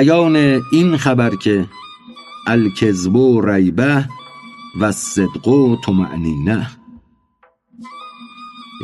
بیان 0.00 0.36
این 0.72 0.96
خبر 0.96 1.34
که 1.34 1.66
الکذب 2.46 3.16
و 3.16 3.40
ریبه 3.40 4.08
و 4.80 4.92
صدق 4.92 5.48
و 5.48 5.76
طمأنینه. 5.76 6.70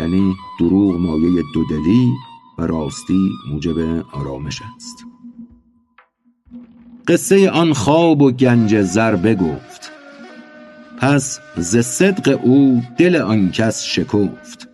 یعنی 0.00 0.34
دروغ 0.60 0.96
مایه 1.00 1.42
دودلی 1.54 2.12
و 2.58 2.62
راستی 2.66 3.30
موجب 3.50 3.78
آرامش 4.12 4.62
است. 4.76 5.04
قصه 7.08 7.50
آن 7.50 7.72
خواب 7.72 8.22
و 8.22 8.30
گنج 8.30 8.82
زر 8.82 9.16
بگفت. 9.16 9.92
پس 10.98 11.40
ز 11.56 11.76
صدق 11.78 12.40
او 12.42 12.82
دل 12.98 13.16
آن 13.16 13.50
کس 13.50 13.84
شکفت. 13.84 14.68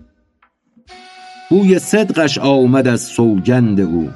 بوی 1.51 1.79
صدقش 1.79 2.39
آمد 2.39 2.89
از 2.89 3.01
سوگند 3.01 3.81
او. 3.81 4.11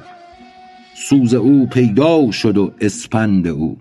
سوز 1.09 1.33
او 1.33 1.67
پیدا 1.67 2.31
شد 2.31 2.57
و 2.57 2.71
اسپند 2.81 3.47
او. 3.47 3.77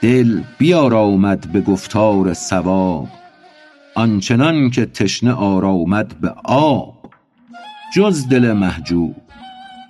دل 0.00 0.42
بیارامد 0.58 1.52
به 1.52 1.60
گفتار 1.60 2.34
صواب 2.34 3.08
آنچنان 3.94 4.70
که 4.70 4.86
تشنه 4.86 5.32
آرامد 5.32 6.20
به 6.20 6.34
آب. 6.44 7.10
جز 7.94 8.28
دل 8.28 8.52
محجوب 8.52 9.16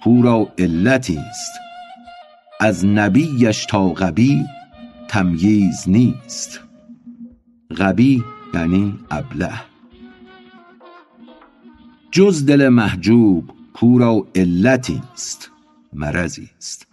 کاو 0.05 0.23
را 0.23 0.49
علتی 0.59 1.19
است. 1.19 1.53
از 2.61 2.87
نبیش 2.87 3.67
تا 3.67 3.89
غبی 3.89 4.45
تمییز 5.09 5.85
نیست. 5.87 6.61
غبی 7.77 8.25
یعنی 8.55 8.98
ابله. 9.11 9.53
جز 12.11 12.47
دل 12.47 12.69
محجوب 12.69 13.51
کاو 13.75 13.98
را 13.98 14.27
علتی 14.35 15.03
است. 15.15 15.54
مرضی 15.95 16.50
است. 16.59 16.87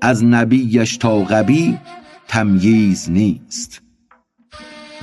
از 0.00 0.24
نبیش 0.24 0.96
تا 0.96 1.18
غبی 1.18 1.78
تمییز 2.28 3.10
نیست. 3.10 3.82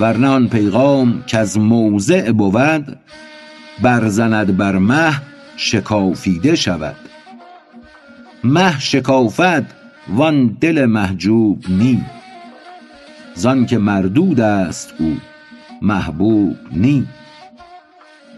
ورنه 0.00 0.28
آن 0.28 0.48
پیغام 0.48 1.24
کز 1.26 1.58
موضع 1.58 2.32
بود 2.32 2.98
بر 3.82 4.08
زند 4.08 4.56
بر 4.56 4.78
مه 4.78 5.22
شکافیده 5.56 6.56
شود. 6.56 6.96
مه 8.44 8.80
شکافد 8.80 9.66
وان 10.08 10.46
دل 10.60 10.86
محجوب 10.86 11.64
نی. 11.68 12.04
زانکه 13.34 13.78
مردود 13.78 14.40
است 14.40 14.94
او 14.98 15.16
محبوب 15.82 16.56
نی. 16.72 17.06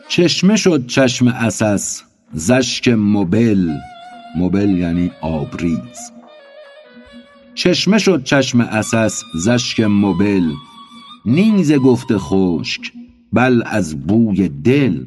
چشمه 0.08 0.56
شد 0.56 0.86
چشم 0.86 1.28
عسس 1.28 2.02
ز 2.32 2.50
اشک 2.50 2.88
مبل 2.88 3.70
مبل 4.36 4.70
یعنی 4.78 5.10
آبریز. 5.20 6.12
چشمه 7.54 7.98
شد 7.98 8.24
چشم 8.24 8.62
عسس 8.62 9.22
ز 9.34 9.48
اشک 9.48 9.80
مبل. 9.80 10.52
نی 11.26 11.64
ز 11.64 11.72
گفت 11.72 12.16
خشک 12.16 12.92
بل 13.32 13.62
از 13.66 14.06
بوی 14.06 14.48
دل. 14.48 15.04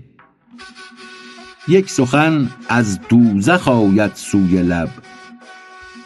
یک 1.67 1.89
سخن 1.89 2.49
از 2.69 2.99
دوزخ 3.09 3.67
آید 3.67 4.11
سوی 4.15 4.63
لب. 4.63 4.89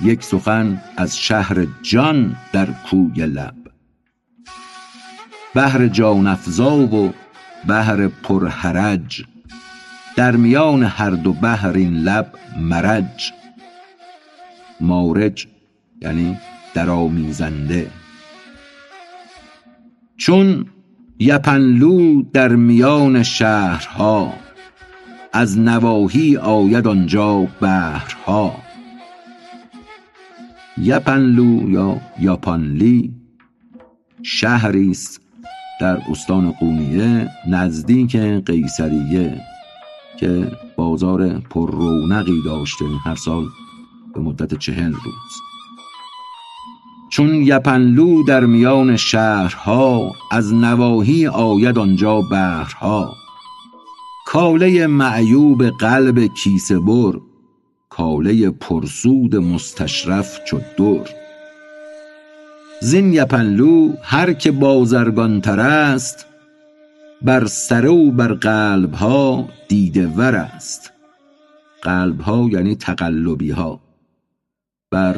یک 0.02 0.24
سخن 0.24 0.82
از 0.98 1.18
شهر 1.18 1.68
جان 1.82 2.36
در 2.54 2.66
کوی 2.66 3.26
لب. 3.26 3.56
بحر 5.56 5.88
جان 5.88 6.28
افزا 6.28 6.78
و 6.78 7.14
بحر 7.68 8.08
پر 8.08 8.48
حرج 8.48 9.24
در 10.16 10.36
میان 10.36 10.84
هر 10.84 11.10
دو 11.10 11.34
بحر 11.34 11.74
این 11.74 11.94
لب 11.94 12.34
مرج. 12.60 13.34
مارج 14.82 15.48
یعنی 16.02 16.38
درآمیزنده 16.74 17.88
چون 20.18 20.66
یپنلو 21.20 22.24
در 22.24 22.48
میان 22.48 23.24
شهرها 23.24 24.34
از 25.34 25.60
نواحی 25.60 26.38
آید 26.38 26.88
آنجا 26.88 27.48
بحرها. 27.62 28.56
یپنلو 30.78 31.70
یا 31.70 32.02
یاپانلی 32.20 33.14
شهری 34.24 34.92
است 34.92 35.22
در 35.82 35.98
استان 36.12 36.52
قونیه 36.52 37.30
نزدیک 37.48 38.16
قیصریه. 38.16 39.51
که 40.22 40.52
بازار 40.76 41.30
پر 41.40 41.72
رونقی 41.72 42.42
داشته 42.46 42.86
هر 43.06 43.16
سال 43.16 43.46
به 44.14 44.20
مدت 44.20 44.60
چهل 44.60 44.92
روز. 44.92 45.34
چون 47.10 47.34
یپنلو 47.34 48.24
در 48.24 48.46
میان 48.46 48.98
شهرها 48.98 50.12
از 50.32 50.54
نواحی 50.54 51.28
آید 51.28 51.80
آنجا 51.80 52.22
بحرها. 52.22 53.14
کاله 54.26 54.88
معیوب 54.88 55.70
قلب 55.70 56.26
کیسه 56.26 56.80
بر 56.80 57.14
کاله 57.90 58.50
پر 58.50 58.86
سود 58.86 59.36
مستشرف 59.36 60.40
چو 60.48 60.60
در. 60.78 61.10
زین 62.82 63.14
یپنلو 63.14 63.94
هر 64.04 64.34
که 64.34 64.52
بازرگان 64.52 65.42
تر 65.42 65.60
است 65.60 66.26
بر 67.24 67.46
سره 67.46 67.90
و 67.90 68.12
بر 68.12 68.34
قلبها 68.34 69.50
دیده 69.68 70.08
ور 70.08 70.36
است. 70.36 70.94
قلبها 71.82 72.50
یعنی 72.52 72.76
تقلبیها. 72.76 73.80
بر 74.92 75.16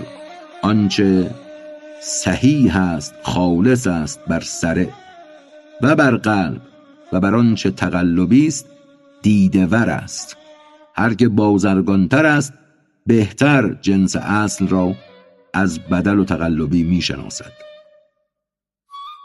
آنچه 0.62 1.32
صحیح 2.02 2.78
است 2.78 3.16
خالص 3.24 3.88
است 3.88 4.20
بر 4.28 4.40
سره. 4.40 4.90
و 5.82 5.96
بر 5.96 6.16
قلب 6.16 6.62
و 7.12 7.20
بر 7.20 7.36
آنچه 7.36 7.72
تقلبی 7.72 8.48
است 8.48 8.66
دیده 9.22 9.66
ور 9.66 9.90
است. 9.90 10.38
هر 10.96 11.14
که 11.14 11.30
بازرگان 11.30 12.08
تر 12.08 12.26
است 12.26 12.54
بهتر 13.08 13.74
جنس 13.82 14.16
اصل 14.16 14.68
را 14.68 14.96
از 15.54 15.80
بدل 15.80 16.20
و 16.20 16.26
تقلبی 16.26 16.84
می 16.84 17.02
شناسد 17.02 17.52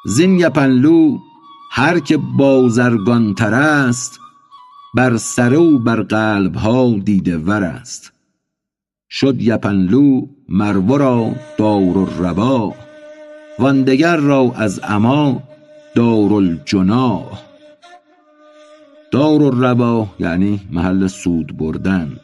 زین 0.07 0.39
یپنلو 0.39 1.19
هر 1.79 1.99
که 1.99 2.17
بازرگان 2.17 3.35
تر 3.35 3.55
است 3.55 4.21
بر 4.95 5.17
سره 5.17 5.57
و 5.57 5.79
بر 5.79 6.03
قلبها 6.03 6.95
دیده 7.05 7.37
ور 7.37 7.65
است. 7.65 8.13
شد 9.11 9.43
یپنلو 9.43 10.27
مر 10.49 10.77
ورا 10.77 11.33
دارالروا 11.59 12.75
وان 13.59 13.83
دگر 13.83 14.17
را 14.17 14.53
از 14.57 14.79
عمی 14.79 15.41
دارالجناح 15.95 17.43
دارالروا 19.11 20.07
یعنی 20.19 20.61
محل 20.71 21.07
سود 21.07 21.57
بردن 21.57 22.17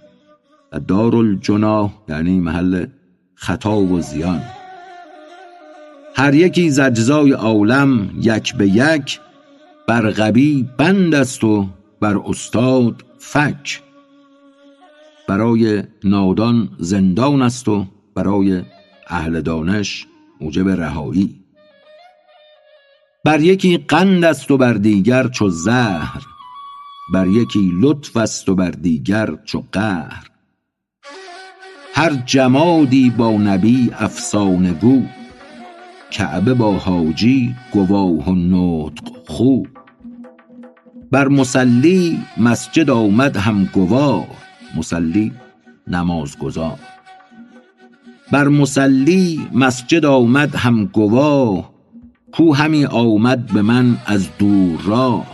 و 0.72 0.80
دارالجناح 0.80 1.90
یعنی 2.08 2.40
محل 2.40 2.86
خطا 3.34 3.76
و 3.76 4.00
زیان. 4.00 4.40
هر 6.16 6.34
یکی 6.34 6.70
ز 6.70 6.78
اجزای 6.78 7.32
عالم 7.32 8.10
یک 8.20 8.54
به 8.54 8.68
یک 8.68 9.20
بر 9.88 10.10
غبی 10.10 10.68
بند 10.78 11.14
است 11.14 11.44
و 11.44 11.68
بر 12.00 12.18
استاد 12.26 13.04
فک 13.18 13.82
برای 15.28 15.82
نادان 16.04 16.68
زندان 16.78 17.42
است 17.42 17.68
و 17.68 17.86
برای 18.14 18.62
اهل 19.08 19.40
دانش 19.40 20.06
موجب 20.40 20.68
رهایی. 20.68 21.40
بر 23.24 23.40
یکی 23.40 23.78
قند 23.78 24.24
است 24.24 24.50
و 24.50 24.56
بر 24.56 24.72
دیگر 24.72 25.28
چو 25.28 25.48
زهر. 25.48 26.22
بر 27.12 27.26
یکی 27.26 27.70
لطف 27.80 28.16
است 28.16 28.48
و 28.48 28.54
بر 28.54 28.70
دیگر 28.70 29.36
چو 29.44 29.64
قهر. 29.72 30.30
هر 31.94 32.14
جمادی 32.26 33.10
با 33.10 33.30
نبی 33.30 33.90
افسانه 33.92 34.72
گو 34.72 35.02
کعبه 36.14 36.54
با 36.54 36.72
حاجی 36.72 37.54
گواه 37.72 38.28
و 38.28 38.34
نطق 38.34 39.12
خو. 39.26 39.62
بر 41.10 41.28
مصلی 41.28 42.18
مسجد 42.36 42.90
آمد 42.90 43.36
هم 43.36 43.64
گواه 43.64 44.26
مصلی 44.76 45.32
نمازگزار. 45.88 46.78
بر 48.32 48.48
مصلی 48.48 49.48
مسجد 49.52 50.04
آمد 50.04 50.54
هم 50.54 50.84
گواه 50.84 51.70
کاو 52.32 52.56
همی 52.56 52.84
آمد 52.84 53.46
به 53.46 53.62
من 53.62 53.96
از 54.06 54.28
دور 54.38 54.80
راه. 54.84 55.26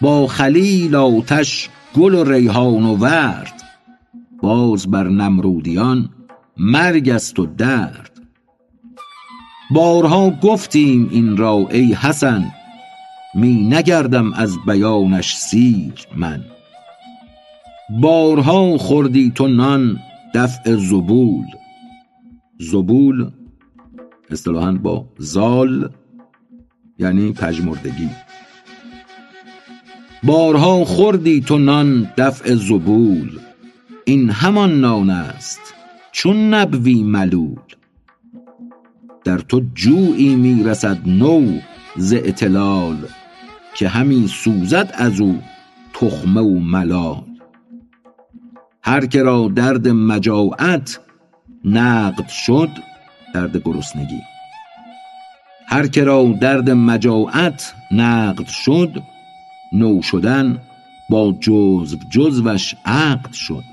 با 0.00 0.26
خلیل 0.26 0.94
آتش 0.94 1.68
گل 1.94 2.14
و 2.14 2.24
ریحان 2.24 2.84
و 2.84 2.96
ورد 2.96 3.62
باز 4.42 4.90
بر 4.90 5.08
نمرودیان 5.08 6.08
مرگ 6.56 7.08
است 7.08 7.38
و 7.38 7.46
درد. 7.46 8.17
بارها 9.70 10.30
گفتیم 10.30 11.08
این 11.12 11.36
را 11.36 11.68
ای 11.70 11.92
حسن 11.92 12.44
می 13.34 13.54
نگردم 13.54 14.32
از 14.32 14.56
بیانش 14.66 15.36
سیر 15.36 15.92
من. 16.16 16.44
بارها 18.00 18.78
خوردی 18.78 19.32
تو 19.34 19.48
نان 19.48 20.00
دفع 20.34 20.76
زبول. 20.76 21.46
زبول 22.58 23.30
اصطلاحا 24.30 24.72
با 24.72 25.08
زال 25.18 25.90
یعنی 26.98 27.32
پژمردگی. 27.32 28.10
بارها 30.22 30.84
خوردی 30.84 31.40
تو 31.40 31.58
نان 31.58 32.12
دفع 32.16 32.54
زبول. 32.54 33.38
این 34.04 34.30
همان 34.30 34.80
نان 34.80 35.10
است 35.10 35.60
چون 36.12 36.54
نبوی 36.54 37.02
ملول. 37.02 37.77
در 39.24 39.38
تو 39.38 39.62
جویی 39.74 40.34
می‌رسد 40.36 40.98
نو 41.06 41.58
ز 41.96 42.12
اطلال 42.12 42.96
که 43.74 43.88
همی 43.88 44.28
سوزد 44.28 44.90
از 44.94 45.20
او 45.20 45.38
تخمه 45.94 46.40
و 46.40 46.58
ملال. 46.58 47.24
هر 48.82 49.06
که 49.06 49.22
را 49.22 49.48
درد 49.54 49.88
مجاعت 49.88 51.00
نقد 51.64 52.28
شد 52.28 52.70
درد 53.34 53.56
گرسنگی. 53.56 54.20
هر 55.66 55.86
که 55.86 56.04
را 56.04 56.34
درد 56.40 56.70
مجاعت 56.70 57.74
نقد 57.92 58.46
شد 58.46 59.02
نو 59.72 60.02
شدن 60.02 60.60
با 61.10 61.32
جزو 61.40 61.98
جزوش 62.10 62.74
عقد 62.84 63.32
شد. 63.32 63.64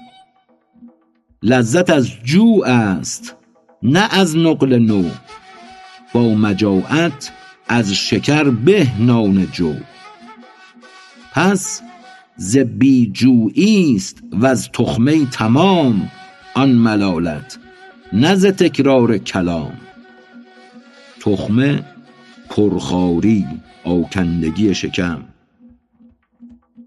لذت 1.44 1.89
از 1.89 2.09
جو 2.24 2.63
است 2.65 3.36
نه 3.88 4.08
از 4.12 4.38
نقل 4.38 4.80
نو 4.80 5.10
با 6.14 6.22
مجاعت 6.22 7.32
از 7.68 7.94
شکر 7.94 8.44
به 8.44 8.88
نان 9.00 9.48
جو. 9.52 9.74
پس 11.34 11.82
ز 12.38 12.58
بیجویی 12.58 13.96
است 13.96 14.24
از 14.44 14.70
تخمه 14.72 15.26
تمام 15.26 16.12
آن 16.54 16.72
ملالت 16.72 17.60
نه 18.14 18.36
ز 18.36 18.46
تکرار 18.46 19.18
کلام. 19.18 19.74
تخمه 21.20 21.84
پرخاری 22.50 23.46
آکندگی 23.84 24.76
شکم. 24.76 25.24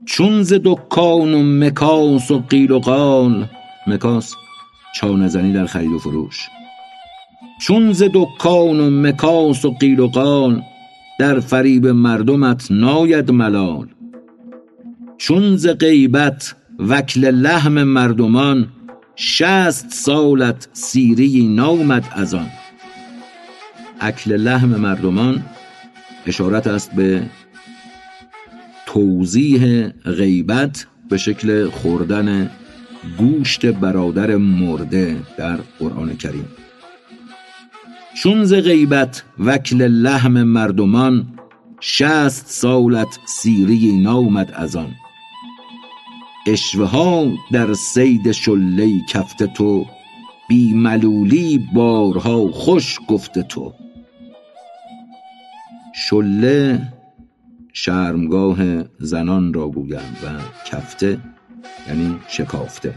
چون 0.07 0.43
ز 0.43 0.53
دکان 0.65 1.35
و 1.35 1.43
مکاس 1.43 2.31
و 2.31 2.39
قیل 2.39 2.71
و 2.71 2.79
قال 2.79 3.49
مکاس 3.87 4.35
چانه 4.95 5.29
زنی 5.29 5.53
در 5.53 5.67
خرید 5.67 5.93
و 5.93 5.99
فروش. 5.99 6.49
چون 7.59 7.93
ز 7.93 8.03
دکان 8.15 8.81
و 8.81 8.91
مکاس 8.91 9.65
و 9.65 9.71
قیل 9.71 10.01
و 10.01 10.09
قال 10.09 10.63
در 11.19 11.41
فریب 11.41 11.87
مردمت 11.87 12.67
ناید 12.71 13.31
ملال. 13.31 13.87
چون 15.17 15.57
ز 15.57 15.67
غیبت 15.67 16.55
وکل 16.79 17.25
لحم 17.31 17.83
مردمان 17.83 18.69
شصت 19.17 19.93
سالت 19.93 20.69
سیری 20.73 21.49
نامد 21.49 22.05
از 22.13 22.35
آن. 22.35 22.47
اکل 24.01 24.37
لحم 24.37 24.69
مردمان 24.69 25.43
اشارت 26.27 26.67
است 26.67 26.95
به 26.95 27.23
توضیح 28.87 29.89
غیبت 29.89 30.87
به 31.11 31.17
شکل 31.17 31.71
خوردن 31.71 32.51
گوشت 33.19 33.67
برادر 33.67 34.37
مرده 34.37 35.17
در 35.37 35.59
قرآن 35.79 36.17
کریم. 36.17 36.49
چون 38.23 38.45
ز 38.45 38.55
غیبت 38.55 39.25
وکل 39.39 39.83
لحم 39.83 40.43
مردمان 40.43 41.27
شست 41.81 42.47
سالت 42.47 43.19
سیری 43.25 43.97
نامد 44.03 44.53
از 44.55 44.77
آن. 44.77 44.95
اشوه 46.47 46.89
ها 46.89 47.27
در 47.53 47.75
صید 47.75 48.33
شله 48.33 48.91
کفت 49.11 49.43
تو 49.43 49.87
بی 50.49 50.73
ملولی 50.73 51.69
بارها 51.75 52.49
خوش 52.49 52.99
گفت 53.09 53.39
تو. 53.39 53.75
شله 55.95 56.83
شرمگاه 57.73 58.59
زنان 58.99 59.55
را 59.55 59.69
گویند 59.69 60.17
و 60.25 60.27
کفته 60.71 61.19
یعنی 61.89 62.19
شکافته. 62.29 62.95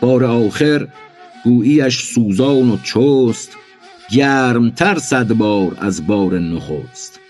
بار 0.00 0.24
آخر 0.24 0.88
گوییش 1.44 2.04
سوزان 2.04 2.70
و 2.70 2.76
چست 2.76 3.56
گرمتر 4.10 4.98
صد 4.98 5.32
بار 5.32 5.76
از 5.80 6.06
بار 6.06 6.38
نخست. 6.38 7.20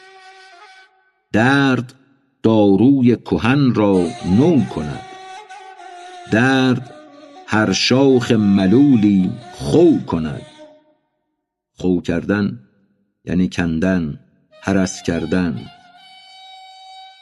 درد 1.33 1.95
داروی 2.43 3.17
کهن 3.17 3.75
را 3.75 4.07
نو 4.39 4.65
کند. 4.65 5.01
درد 6.33 6.95
هر 7.47 7.73
شاخ 7.73 8.31
ملولی 8.33 9.31
خو 9.53 9.99
کند. 10.07 10.43
خو 11.73 12.01
کردن 12.01 12.59
یعنی 13.25 13.49
کندن 13.49 14.21
هرس 14.63 15.03
کردن. 15.03 15.61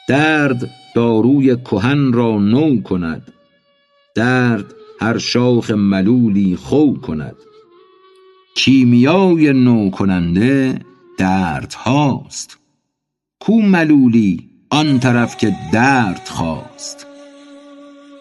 درد 0.07 0.69
داروی 0.95 1.55
کهن 1.55 2.13
را 2.13 2.39
نو 2.39 2.81
کند. 2.81 3.33
درد 4.15 4.73
هر 5.03 5.17
شاخ 5.17 5.71
ملولی 5.71 6.55
خو 6.55 6.93
کند. 6.93 7.35
کیمیای 8.55 9.53
نو 9.53 9.89
کننده 9.89 10.79
درد 11.17 11.73
هاست. 11.73 12.57
کو 13.39 13.61
ملولی 13.61 14.49
آن 14.69 14.99
طرف 14.99 15.37
که 15.37 15.55
درد 15.73 16.27
خواست. 16.27 17.07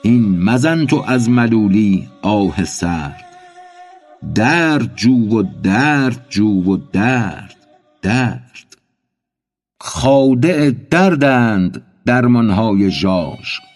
این 0.02 0.42
مزن 0.42 0.86
تو 0.86 1.04
از 1.06 1.30
ملولی 1.30 2.08
آه 2.22 2.64
سرد. 2.64 3.24
درد 4.34 4.96
جو 4.96 5.38
و 5.38 5.42
درد 5.62 6.26
جو 6.30 6.62
و 6.72 6.76
درد 6.92 7.56
درد. 8.02 8.76
خادع 9.80 10.70
دردند 10.70 11.82
درمانهای 12.06 12.90
ژاژ. 12.90 13.71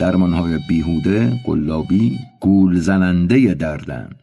درمانهای 0.00 0.58
بیهوده 0.68 1.40
قلابی 1.44 2.18
گول 2.40 2.78
زننده 2.78 3.54
دردند. 3.54 4.22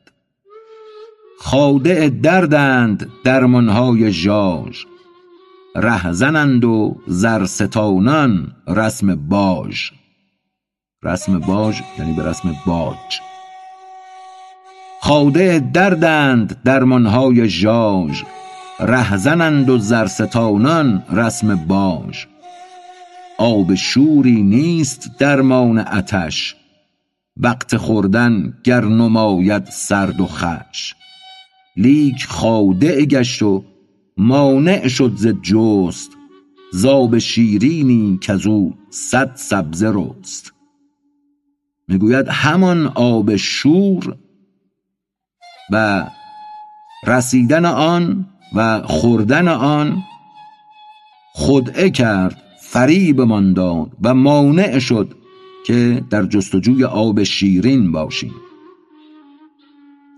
خادع 1.40 2.10
دردند 2.10 3.08
درمانهای 3.24 4.12
ژاژ. 4.12 4.84
رهزنند 5.76 6.66
و 6.66 6.96
زرستانان 7.08 8.52
رسم 8.68 9.16
باژ. 9.16 9.92
رسم 11.04 11.40
باژ 11.40 11.82
یعنی 12.00 12.14
به 12.14 12.26
رسم 12.26 12.56
باج. 12.66 13.20
خادع 15.02 15.60
دردند 15.60 16.62
درمانهای 16.64 17.50
ژاژ. 17.50 18.24
رهزنند 18.80 19.70
و 19.70 19.78
زرستانان 19.78 21.04
رسم 21.12 21.56
باژ. 21.56 22.26
آب 23.40 23.76
شوری 23.76 24.44
نیست 24.44 25.10
درمان 25.20 25.80
آتش 25.80 26.56
وقت 27.38 27.78
خوردن 27.78 28.54
گر 28.64 28.86
نماید 28.86 29.66
سرد 29.66 30.22
و 30.22 30.26
خش. 30.26 30.96
لیک 31.78 32.26
خادع 32.26 33.06
گشت 33.06 33.42
و 33.42 33.64
مانع 34.18 34.88
شد 34.88 35.14
ز 35.16 35.28
جست. 35.28 36.12
زاب 36.74 37.18
شیرینی 37.18 38.20
کزو 38.22 38.74
صد 38.90 39.36
سبزه 39.36 39.92
رست. 39.94 40.54
می‌گوید 41.88 42.28
همان 42.28 42.88
آب 42.88 43.36
شور 43.36 44.18
و 45.72 46.08
رسیدن 47.08 47.66
آن 47.66 48.26
و 48.56 48.82
خوردن 48.82 49.48
آن 49.48 50.04
خدعه 51.36 51.90
کرد. 51.90 52.49
فریبمان 52.72 53.54
داد 53.54 53.92
و 54.04 54.14
مانع 54.14 54.80
شد 54.80 55.16
که 55.66 56.04
در 56.10 56.26
جستجوی 56.26 56.84
آب 56.84 57.24
شیرین 57.24 57.92
باشیم. 57.92 58.34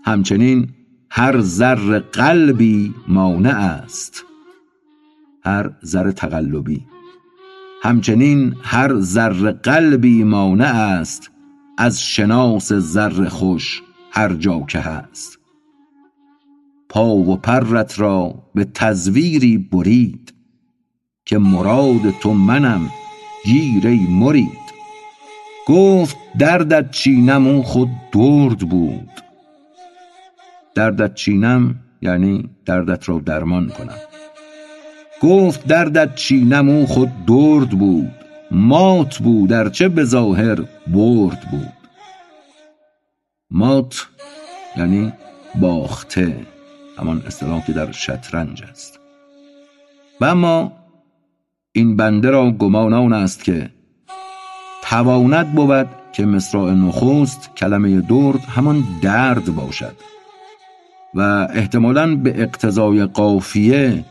همچنین 0.04 0.68
هر 1.10 1.40
زر 1.40 1.98
قلبی 1.98 2.94
مانع 3.08 3.56
است. 3.56 4.24
هر 5.44 5.70
زر 5.82 6.10
تقلبی. 6.10 6.86
همچنین 7.82 8.54
هر 8.62 9.00
زر 9.00 9.52
قلبی 9.52 10.24
مانع 10.24 10.74
است 10.76 11.30
از 11.78 12.02
شناس 12.02 12.72
زر 12.72 13.28
خوش 13.28 13.82
هر 14.10 14.34
جا 14.34 14.60
که 14.68 14.78
هست. 14.78 15.38
پا 16.88 17.14
و 17.16 17.36
پرت 17.36 18.00
را 18.00 18.34
به 18.54 18.64
تزویری 18.64 19.58
برید. 19.58 20.31
که 21.24 21.38
مراد 21.38 22.10
تو 22.10 22.34
منم 22.34 22.90
گیر 23.44 23.86
ای 23.86 24.06
مرید. 24.10 24.62
گفت 25.66 26.16
دردت 26.38 26.90
چینم 26.90 27.46
او 27.46 27.62
خود 27.62 27.90
درد 28.12 28.58
بود. 28.58 29.10
دردت 30.74 31.14
چینم 31.14 31.80
یعنی 32.02 32.50
دردت 32.66 33.08
را 33.08 33.18
درمان 33.18 33.68
کنم. 33.68 33.98
گفت 35.22 35.66
دردت 35.66 36.14
چینم 36.14 36.68
او 36.68 36.86
خود 36.86 37.26
درد 37.26 37.70
بود. 37.70 38.10
مات 38.50 39.18
بود 39.18 39.72
چه 39.72 39.88
به 39.88 40.04
ظاهر 40.04 40.54
برد 40.86 41.40
بود. 41.50 41.72
مات 43.50 44.06
یعنی 44.76 45.12
باخته 45.60 46.36
همان 46.98 47.22
اصطلاح 47.26 47.66
که 47.66 47.72
در 47.72 47.92
شطرنج 47.92 48.62
است. 48.62 48.98
و 50.20 50.24
اما 50.24 50.81
این 51.74 51.96
بنده 51.96 52.30
را 52.30 52.50
گمان 52.50 52.92
آن 52.92 53.12
است 53.12 53.44
که 53.44 53.70
تواند 54.82 55.52
بود 55.52 55.88
که 56.12 56.26
مصرع 56.26 56.70
نخست 56.74 57.50
کلمه 57.56 58.00
درد 58.00 58.40
همان 58.40 58.84
درد 59.02 59.54
باشد 59.54 59.96
و 61.14 61.20
احتمالا 61.54 62.16
به 62.16 62.42
اقتضای 62.42 63.04
قافیه 63.04 64.04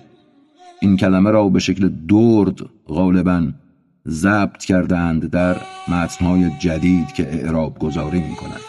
این 0.80 0.98
کلمه 0.98 1.32
را 1.32 1.50
به 1.50 1.60
شکل 1.60 1.89
درد 1.89 2.60
غالبا 2.88 3.48
ضبط 4.08 4.65
کردند 4.65 5.30
در 5.30 5.56
متنهای 5.88 6.50
جدید 6.60 7.13
که 7.13 7.34
اعراب 7.34 7.80
گذاری 7.80 8.20
می 8.20 8.36
کنند 8.36 8.62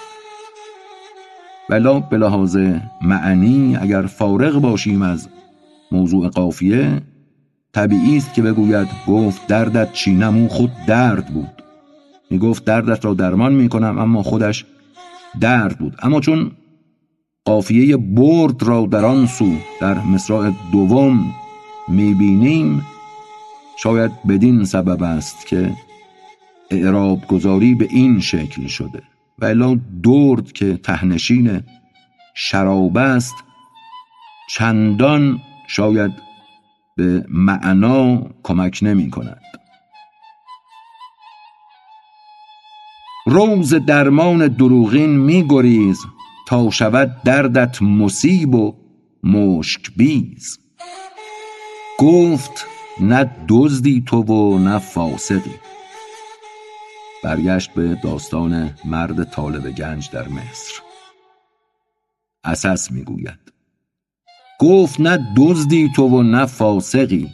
ولا 1.71 2.01
به 2.01 2.19
لحاظ 2.19 2.57
معنی 3.03 3.77
اگر 3.77 4.03
فارغ 4.03 4.61
باشیم 4.61 5.03
از 5.03 5.29
موضوع 5.93 6.29
قافیه 6.29 7.03
طبیعی 7.73 8.17
است 8.17 8.35
که 8.35 8.43
بگوید 8.43 8.89
گفت 9.09 9.47
دردت 9.47 9.93
چینم 9.93 10.49
خود 10.49 10.73
درد 10.87 11.27
بود. 11.27 11.63
می 12.31 12.39
گفت 12.39 12.65
دردت 12.65 13.05
را 13.05 13.15
درمان 13.15 13.55
می 13.55 13.69
کنم 13.69 13.99
اما 13.99 14.23
خودش 14.23 14.65
درد 15.41 15.79
بود. 15.79 15.97
اما 16.03 16.21
چون 16.21 16.51
قافیه 17.45 17.97
برد 17.97 18.63
را 18.63 18.87
در 18.87 19.05
آن 19.05 19.27
سو 19.27 19.57
در 19.81 19.99
مصرع 19.99 20.53
دوم 20.73 21.35
می 21.89 22.15
بینیم 22.15 22.87
شاید 23.79 24.11
بدین 24.29 24.65
سبب 24.65 25.03
است 25.03 25.47
که 25.47 25.73
اعراب 26.71 27.27
گذاری 27.27 27.75
به 27.75 27.89
این 27.91 28.21
شکل 28.21 28.67
شده 28.67 29.03
و 29.39 29.45
الا 29.45 29.81
درد 30.03 30.53
که 30.53 30.77
تهنشین 30.77 31.63
شراب 32.35 32.97
است 32.97 33.35
چندان 34.49 35.41
شاید 35.69 36.13
به 36.97 37.25
معنا 37.29 38.31
کمک 38.43 38.79
نمی 38.83 39.11
کند. 39.11 39.43
روز 43.27 43.75
درمان 43.75 44.49
دروغین 44.49 45.11
می 45.11 45.47
گریز 45.49 45.99
تا 46.49 46.71
شود 46.71 47.23
دردت 47.25 47.83
مصیب 47.83 48.55
و 48.55 48.77
مشک 49.23 49.91
بیز. 49.97 50.59
گفت 51.99 52.67
نه 53.01 53.31
دزدی 53.49 54.05
تو 54.07 54.23
و 54.23 54.59
نه 54.59 54.79
فاسقی. 54.79 55.55
برگشت 57.25 57.71
به 57.75 57.99
داستان 58.05 58.75
مرد 58.85 59.25
طالب 59.25 59.71
گنج 59.71 60.11
در 60.11 60.29
مصر. 60.29 60.73
اساس 62.45 62.91
می‌گوید 62.91 63.52
گفت 64.63 65.01
نه 65.01 65.19
دزدی 65.37 65.91
تو 65.97 66.03
و 66.09 66.23
نه 66.23 66.47
فاسقی. 66.47 67.29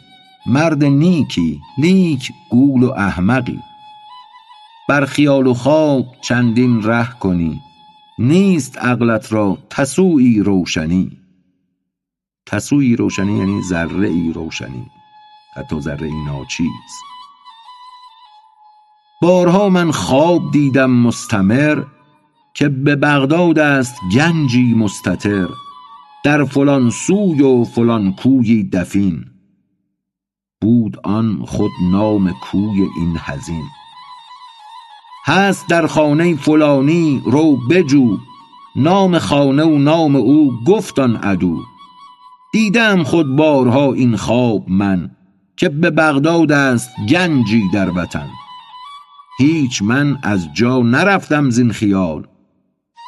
مرد 0.45 0.83
نیکی 0.83 1.61
نیک 1.77 2.31
گول 2.49 2.83
و 2.83 2.91
احمقی. 2.91 3.59
بر 4.89 5.05
خیال 5.05 5.47
و 5.47 5.53
خواب 5.53 6.05
چندین 6.21 6.83
ره 6.83 7.09
کنی. 7.19 7.61
نیست 8.19 8.77
عقلت 8.77 9.33
را 9.33 9.57
تسوعی 9.69 10.39
روشنی. 10.39 11.11
تسوعی 12.45 12.95
روشنی 12.95 13.37
یعنی 13.37 13.61
ذره 13.61 14.07
ای 14.07 14.33
روشنی. 14.33 14.85
حتی 15.55 15.81
ذره 15.81 16.07
ای 16.07 16.23
ناچیز. 16.25 16.91
بارها 19.21 19.69
من 19.69 19.91
خواب 19.91 20.51
دیدم 20.51 20.91
مستمر 20.91 21.83
که 22.53 22.69
به 22.69 22.95
بغداد 22.95 23.59
است 23.59 23.95
گنجی 24.15 24.73
مستتر 24.73 25.47
در 26.23 26.43
فلان 26.43 26.89
سوی 26.89 27.41
و 27.41 27.63
فلان 27.63 28.13
کوی 28.13 28.63
دفین. 28.63 29.25
بود 30.61 30.97
آن 31.03 31.45
خود 31.45 31.71
نام 31.91 32.33
کوی 32.41 32.87
این 32.97 33.15
هزین 33.17 33.65
هست 35.25 35.69
در 35.69 35.87
خانه 35.87 36.35
فلانی 36.35 37.21
رو 37.25 37.57
بجو. 37.69 38.17
نام 38.75 39.19
خانه 39.19 39.63
و 39.63 39.77
نام 39.77 40.15
او 40.15 40.51
گفتان 40.67 41.15
عدو. 41.15 41.61
دیدم 42.53 43.03
خود 43.03 43.35
بارها 43.35 43.93
این 43.93 44.15
خواب 44.15 44.69
من 44.69 45.11
که 45.57 45.69
به 45.69 45.89
بغداد 45.89 46.51
است 46.51 46.89
گنجی 47.09 47.63
در 47.73 47.89
وطن. 47.89 48.27
هیچ 49.39 49.81
من 49.81 50.17
از 50.23 50.47
جا 50.53 50.79
نرفتم 50.79 51.49
زین 51.49 51.71
خیال. 51.71 52.27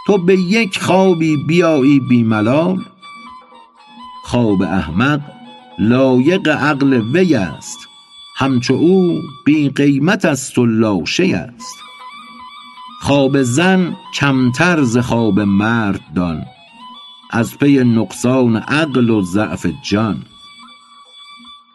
تو 0.07 0.17
به 0.17 0.35
یک 0.39 0.79
خوابی 0.79 1.37
بیایی 1.47 1.99
بی 1.99 2.23
ملال 2.23 2.77
خواب 4.31 4.61
احمق 4.61 5.21
لایق 5.79 6.47
عقل 6.47 6.93
وی 6.93 7.35
است. 7.35 7.77
همچو 8.35 8.73
او 8.73 9.21
بی 9.45 9.69
قیمت 9.69 10.25
است 10.25 10.57
و 10.57 10.65
لاشه 10.65 11.23
است. 11.23 11.75
خواب 13.01 13.41
زن 13.41 13.95
کمتر 14.13 14.83
ز 14.83 14.97
خواب 14.97 15.39
مرد 15.39 15.99
دان 16.15 16.45
از 17.31 17.57
پی 17.57 17.83
نقصان 17.83 18.55
عقل 18.55 19.09
و 19.09 19.21
ضعف 19.21 19.67
جان. 19.89 20.21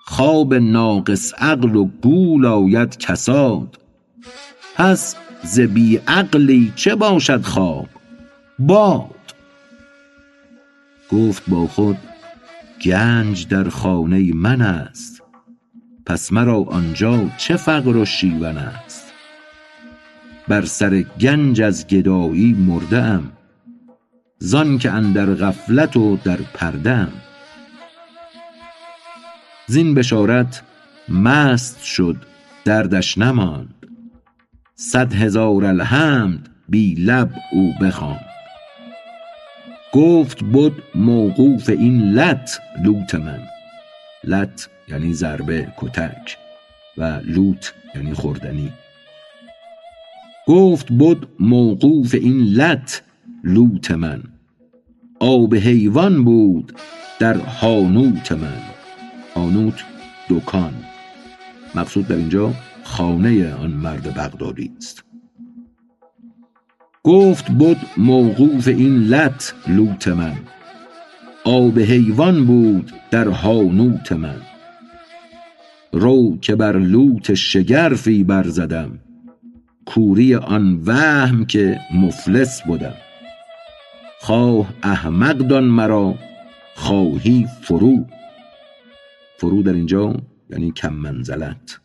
خواب 0.04 0.54
ناقص 0.54 1.34
عقل 1.34 1.76
و 1.76 1.84
گول 2.02 2.46
آید 2.46 2.98
کساد 2.98 3.78
پس 4.74 5.16
ز 5.42 5.60
بی 5.60 5.96
عقلی 5.96 6.72
چه 6.76 6.94
باشد 6.94 7.42
خواب؟ 7.42 7.88
باد. 8.58 9.34
گفت 11.12 11.42
با 11.48 11.66
خود 11.66 11.96
گنج 12.82 13.48
در 13.48 13.68
خانه 13.68 14.34
من 14.34 14.60
است. 14.60 15.22
پس 16.06 16.32
مرا 16.32 16.62
آنجا 16.62 17.30
چه 17.36 17.56
فقر 17.56 17.96
و 17.96 18.04
شیون 18.04 18.58
است؟ 18.58 19.12
بر 20.48 20.64
سر 20.64 21.02
گنج 21.20 21.62
از 21.62 21.86
گدایی 21.86 22.52
مرده 22.52 23.02
ام 23.02 23.32
زان 24.38 24.78
که 24.78 24.90
اندر 24.90 25.34
غفلت 25.34 25.96
و 25.96 26.16
در 26.24 26.36
پرده 26.54 26.90
ام 26.90 27.12
زین 29.66 29.94
بشارت 29.94 30.62
مست 31.08 31.82
شد 31.84 32.16
دردش 32.64 33.18
نماند. 33.18 33.86
صد 34.74 35.12
هزار 35.12 35.64
الحمد 35.64 36.48
بی 36.68 36.94
لب 36.94 37.30
او 37.52 37.72
بخواند. 37.80 38.25
گفت 39.92 40.44
بد 40.44 40.72
موقوف 40.94 41.68
این 41.68 42.12
لت 42.12 42.60
لوت 42.84 43.14
من. 43.14 43.40
لت 44.24 44.68
یعنی 44.88 45.12
ضربه 45.12 45.72
کتک 45.76 46.36
و 46.96 47.20
لوت 47.24 47.74
یعنی 47.94 48.14
خوردنی. 48.14 48.72
گفت 50.46 50.92
بد 50.92 51.16
موقوف 51.40 52.14
این 52.14 52.40
لت 52.40 53.02
لوت 53.44 53.90
من. 53.90 54.22
آب 55.20 55.54
حیوان 55.54 56.24
بود 56.24 56.72
در 57.18 57.36
هانوت 57.36 58.32
من. 58.32 58.62
هانوت 59.34 59.84
دکان. 60.30 60.74
مقصود 61.74 62.08
در 62.08 62.16
اینجا 62.16 62.54
خانه 62.84 63.54
آن 63.54 63.70
مرد 63.70 64.14
بغدادی 64.14 64.72
است. 64.76 65.05
گفت 67.06 67.50
بود 67.50 67.76
موقوف 67.96 68.68
این 68.68 68.98
لط 68.98 69.52
لوت 69.68 70.08
من. 70.08 70.36
آب 71.44 71.78
حیوان 71.78 72.46
بود 72.46 72.92
در 73.10 73.28
هانوت 73.28 74.12
من. 74.12 74.40
رو 75.92 76.38
که 76.40 76.54
بر 76.54 76.78
لوت 76.78 77.34
شگرفی 77.34 78.24
برزدم 78.24 78.98
کوری 79.86 80.34
آن 80.34 80.82
وهم 80.86 81.44
که 81.44 81.80
مفلس 81.94 82.62
بودم 82.62 82.94
خواه 84.20 84.74
احمق 84.82 85.36
دان 85.36 85.64
مرا 85.64 86.14
خواهی 86.74 87.46
فرو. 87.62 88.04
فرو 89.36 89.62
در 89.62 89.72
اینجا 89.72 90.14
یعنی 90.50 90.70
کم 90.70 90.92
منزلت. 90.92 91.80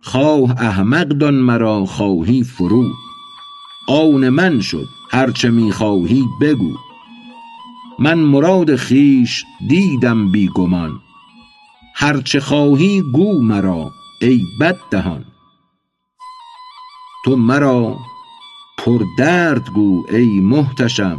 خواه 0.00 0.62
احمق 0.62 1.08
دان 1.08 1.34
مرا 1.34 1.84
خواهی 1.84 2.42
فرو. 2.42 2.90
آن 3.88 4.28
من 4.28 4.60
شد 4.60 4.88
هرچه 5.10 5.50
می‌خواهی 5.50 6.24
بگو. 6.40 6.76
من 7.98 8.18
مراد 8.18 8.76
خیش 8.76 9.44
دیدم 9.68 10.32
بی 10.32 10.48
گمان. 10.48 11.00
هرچه 11.94 12.40
خواهی 12.40 13.02
گو 13.02 13.42
مرا 13.42 13.90
ای 14.20 14.42
بد 14.60 14.76
دهان 14.90 15.24
تو 17.24 17.36
مرا 17.36 17.96
پردرد 18.78 19.68
گو 19.68 20.06
ای 20.10 20.40
محتشم. 20.40 21.18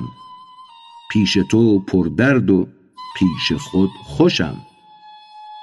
پیش 1.12 1.38
تو 1.50 1.80
پردرد 1.80 2.50
و 2.50 2.68
پیش 3.16 3.52
خود 3.60 3.90
خوشم. 4.04 4.58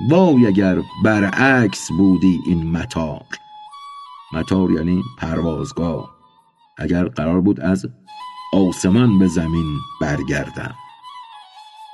وای 0.09 0.47
اگر 0.47 0.83
برعکس 1.05 1.93
بودی 1.93 2.41
این 2.47 2.71
مطار. 2.71 3.27
متار 4.33 4.71
یعنی 4.71 5.03
پروازگاه 5.19 6.20
اگر 6.81 7.05
قرار 7.05 7.41
بود 7.41 7.61
از 7.61 7.87
آسمان 8.53 9.19
به 9.19 9.27
زمین 9.27 9.79
برگردم. 10.01 10.75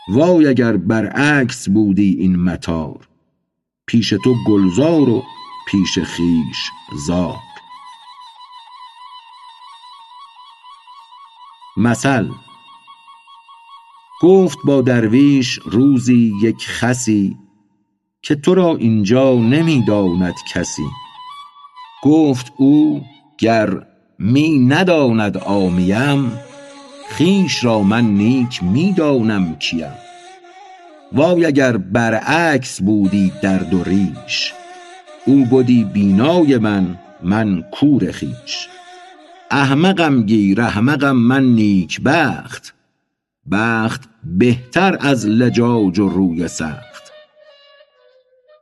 وای 0.08 0.46
اگر 0.48 0.76
برعکس 0.76 1.68
بودی 1.68 2.16
این 2.18 2.36
متار 2.42 3.08
پیش 3.86 4.10
تو 4.10 4.34
گلزار 4.46 5.08
و 5.08 5.22
پیش 5.68 5.98
خیش 5.98 6.70
زار. 7.06 7.36
مثل 11.76 12.28
گفت 14.22 14.58
با 14.64 14.82
درویش 14.82 15.58
روزی 15.64 16.32
یک 16.42 16.66
خسی 16.68 17.36
که 18.22 18.34
تو 18.34 18.54
را 18.54 18.76
اینجا 18.76 19.34
نمی‌داند 19.34 20.34
کسی. 20.52 20.86
گفت 22.02 22.52
او 22.56 23.04
گر 23.38 23.86
می 24.18 24.58
نداند 24.58 25.38
عامیم 25.38 26.32
خویش 27.16 27.64
را 27.64 27.82
من 27.82 28.04
نیک 28.04 28.62
می‌دانم 28.64 29.56
کیم. 29.56 29.92
وای 31.12 31.46
اگر 31.46 31.76
برعکس 31.76 32.82
بودی 32.82 33.32
درد 33.42 33.74
و 33.74 33.84
ریش 33.84 34.52
او 35.26 35.44
بدی 35.44 35.84
بینای 35.84 36.58
من 36.58 36.98
من 37.22 37.62
کور 37.62 38.12
خویش. 38.12 38.68
احمقم 39.50 40.22
گیر 40.22 40.60
احمقم 40.60 41.16
من 41.16 41.44
نیک 41.44 42.00
بخت 42.00 42.74
بخت 43.50 44.02
بهتر 44.24 44.98
از 45.00 45.26
لجاج 45.26 45.98
و 45.98 46.08
روی 46.08 46.48
سخت. 46.48 47.12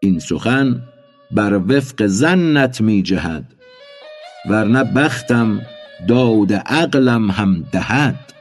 این 0.00 0.18
سخن 0.18 0.82
بر 1.30 1.60
وفق 1.68 2.06
ظنت 2.06 2.80
می 2.80 3.02
جهد. 3.02 3.54
ورنه 4.46 4.84
بختم 4.84 5.60
داد 6.08 6.52
عقلم 6.52 7.30
هم 7.30 7.62
دهد. 7.72 8.34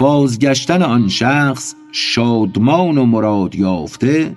بازگشتن 0.00 0.82
آن 0.82 1.08
شخص 1.08 1.74
شادمان 1.92 2.98
و 2.98 3.06
مراد 3.06 3.54
یافته 3.54 4.36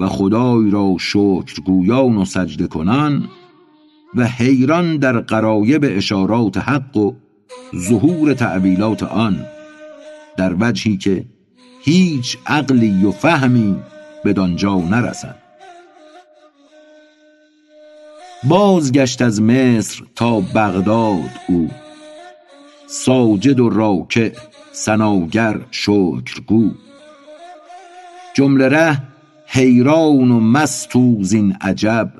و 0.00 0.06
خدای 0.06 0.70
را 0.70 0.96
شکرگویان 0.98 2.16
و 2.16 2.24
سجده 2.24 2.66
کنان 2.66 3.28
و 4.14 4.26
حیران 4.26 4.96
در 4.96 5.20
قرایب 5.20 5.84
اشارات 5.88 6.58
حق 6.58 6.96
و 6.96 7.12
ظهور 7.76 8.34
تعبیلات 8.34 9.02
آن. 9.02 9.53
در 10.36 10.56
وجهی 10.60 10.96
که 10.96 11.24
هیچ 11.84 12.38
عقلی 12.46 13.04
و 13.04 13.10
فهمی 13.12 13.76
بدانجا 14.24 14.74
نرسد. 14.74 15.36
بازگشت 18.44 19.22
از 19.22 19.42
مصر 19.42 20.04
تا 20.14 20.40
بغداد 20.40 21.30
او. 21.48 21.70
ساجد 22.86 23.60
و 23.60 23.68
راکع 23.68 24.32
ثناگر 24.74 25.60
شکرگو. 25.70 26.70
جمله 28.34 28.68
ره 28.68 29.02
حیران 29.46 30.30
و 30.30 30.40
مست 30.40 30.96
و 30.96 31.18
زین 31.20 31.56
عجب 31.60 32.12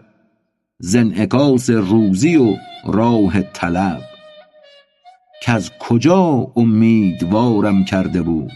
ز 0.78 0.96
انعکاس 0.96 1.70
روزی 1.70 2.36
و 2.36 2.56
راه 2.86 3.42
طلب. 3.42 4.13
کز 5.46 5.70
کجا 5.80 6.46
امیدوارم 6.56 7.84
کرده 7.84 8.22
بود 8.22 8.52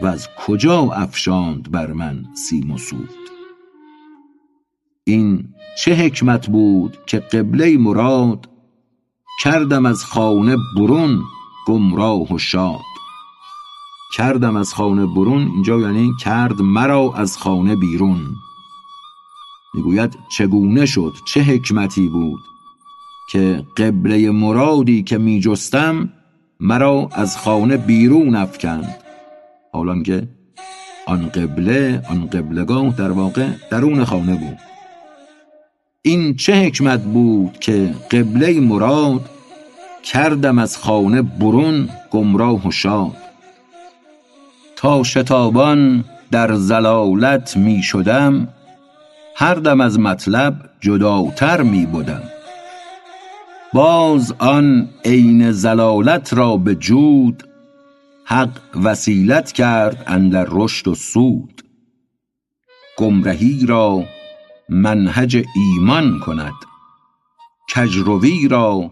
وز 0.00 0.28
کجا 0.46 0.80
افشاند 0.80 1.70
بر 1.70 1.92
من 1.92 2.24
سیم 2.34 2.70
و 2.70 2.78
سود. 2.78 3.08
این 5.04 5.48
چه 5.78 5.94
حکمت 5.94 6.46
بود 6.46 6.98
که 7.06 7.18
قبله 7.18 7.78
مراد 7.78 8.48
کردم 9.42 9.86
از 9.86 10.04
خانه 10.04 10.56
برون 10.76 11.22
گمراه 11.66 12.32
و 12.34 12.38
شاد. 12.38 12.80
کردم 14.16 14.56
از 14.56 14.74
خانه 14.74 15.06
برون 15.06 15.42
اینجا 15.42 15.80
یعنی 15.80 16.12
کرد 16.20 16.62
مرا 16.62 17.12
از 17.14 17.38
خانه 17.38 17.76
بیرون. 17.76 18.34
می‌گوید 19.74 20.18
چگونه 20.36 20.86
شد؟ 20.86 21.12
چه 21.24 21.42
حکمتی 21.42 22.08
بود؟ 22.08 22.51
که 23.30 23.62
قبله 23.76 24.30
مرادی 24.30 25.02
که 25.02 25.18
میجستم 25.18 26.08
مرا 26.60 27.08
از 27.12 27.36
خانه 27.36 27.76
بیرون 27.76 28.36
افکند. 28.36 28.96
حالا 29.72 30.02
که 30.02 30.28
آن 31.06 31.28
قبله 31.28 32.02
آن 32.10 32.26
قبلگاه 32.26 32.96
در 32.96 33.10
واقع 33.10 33.48
درون 33.70 34.04
خانه 34.04 34.34
بود. 34.34 34.58
این 36.02 36.36
چه 36.36 36.54
حکمت 36.54 37.02
بود 37.02 37.58
که 37.58 37.94
قبله 38.10 38.60
مراد 38.60 39.30
کردم 40.02 40.58
از 40.58 40.76
خانه 40.78 41.22
برون 41.22 41.88
گمراه 42.10 42.68
و 42.68 42.70
شاد؟ 42.70 43.16
تا 44.76 45.02
شتابان 45.02 46.04
در 46.30 46.54
زلالت 46.54 47.56
می 47.56 47.82
شدم 47.82 48.48
هر 49.36 49.54
دم 49.54 49.80
از 49.80 49.98
مطلب 49.98 50.54
جداتر 50.80 51.62
می 51.62 51.86
بودم 51.86 52.22
باز 53.74 54.32
آن 54.38 54.88
عین 55.04 55.52
زلالت 55.52 56.34
را 56.34 56.56
به 56.56 56.74
جود 56.74 57.42
حق 58.24 58.58
وسیلت 58.84 59.52
کرد 59.52 60.04
اندر 60.06 60.46
رشد 60.50 60.88
و 60.88 60.94
سود. 60.94 61.62
گمرهی 62.98 63.66
را 63.66 64.04
منهج 64.68 65.44
ایمان 65.56 66.18
کند 66.18 66.52
کجروی 67.74 68.48
را 68.48 68.90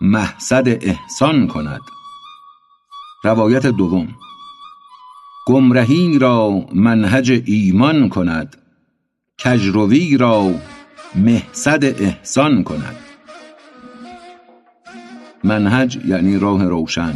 محصد 0.00 0.68
احسان 0.68 1.46
کند. 1.46 1.80
روایت 3.24 3.66
دوم 3.66 4.08
گمرهی 5.46 6.18
را 6.18 6.66
منهج 6.74 7.42
ایمان 7.44 8.08
کند 8.08 8.56
کجروی 9.44 10.16
را 10.16 10.54
محصد 11.14 11.84
احسان 11.84 12.62
کند. 12.64 13.01
منهج 15.44 15.98
یعنی 16.04 16.38
راه 16.38 16.64
روشن 16.64 17.14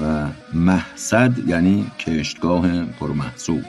و 0.00 0.26
محصد 0.54 1.48
یعنی 1.48 1.86
کشتگاه 1.98 2.84
پرمحصول 2.84 3.62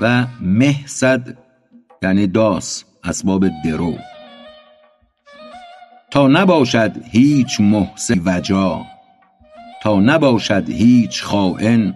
و 0.00 0.26
محصد 0.40 1.36
یعنی 2.02 2.26
داس 2.26 2.84
اسباب 3.04 3.44
درو. 3.64 3.94
تا 6.10 6.28
نباشد 6.28 6.92
هیچ 7.10 7.60
محسن 7.60 8.22
وجا 8.24 8.82
تا 9.82 10.00
نباشد 10.00 10.70
هیچ 10.70 11.22
خائن 11.22 11.94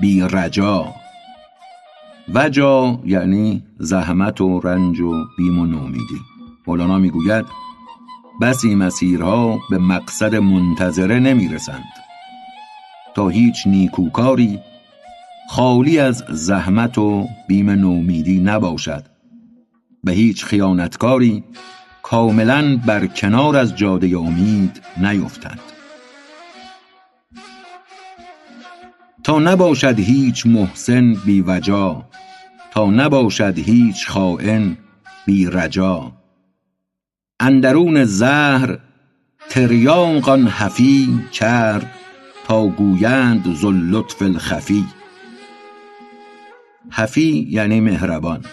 بی 0.00 0.20
رجا. 0.20 0.94
وجا 2.34 3.00
یعنی 3.04 3.62
زحمت 3.78 4.40
و 4.40 4.60
رنج 4.60 5.00
و 5.00 5.24
بیم 5.38 5.58
و 5.58 5.66
نومیدی. 5.66 6.20
مولانا 6.66 6.98
می‌گوید 6.98 7.46
بسی 8.40 8.74
مسیرها 8.74 9.58
به 9.70 9.78
مقصد 9.78 10.34
منتظره 10.34 11.18
نمی‌رسند. 11.18 11.84
تا 13.14 13.28
هیچ 13.28 13.66
نیکوکاری 13.66 14.58
خالی 15.50 15.98
از 15.98 16.24
زحمت 16.28 16.98
و 16.98 17.28
بیم 17.48 17.70
نومیدی 17.70 18.40
نباشد. 18.40 19.04
به 20.04 20.12
هیچ 20.12 20.44
خیانتکاری 20.44 21.44
کاملا 22.02 22.76
بر 22.86 23.06
کنار 23.06 23.56
از 23.56 23.76
جاده 23.76 24.18
امید 24.18 24.82
نیفتد. 24.96 25.58
تا 29.24 29.38
نباشد 29.38 29.98
هیچ 29.98 30.46
محسن 30.46 31.14
بی 31.14 31.40
وجا 31.40 32.04
تا 32.70 32.86
نباشد 32.90 33.58
هیچ 33.58 34.08
خائن 34.08 34.76
بی 35.26 35.46
رجا. 35.46 36.19
اندرون 37.42 38.04
زهر 38.04 38.78
تریاق 39.50 40.28
آن 40.28 40.48
حفی 40.48 41.18
کرد 41.32 41.90
تا 42.48 42.66
گویند 42.66 43.54
ذو 43.54 43.68
اللطف 43.68 44.22
الخفی. 44.22 44.84
حفی 46.90 47.46
یعنی 47.50 47.80
مهربان. 47.80 48.44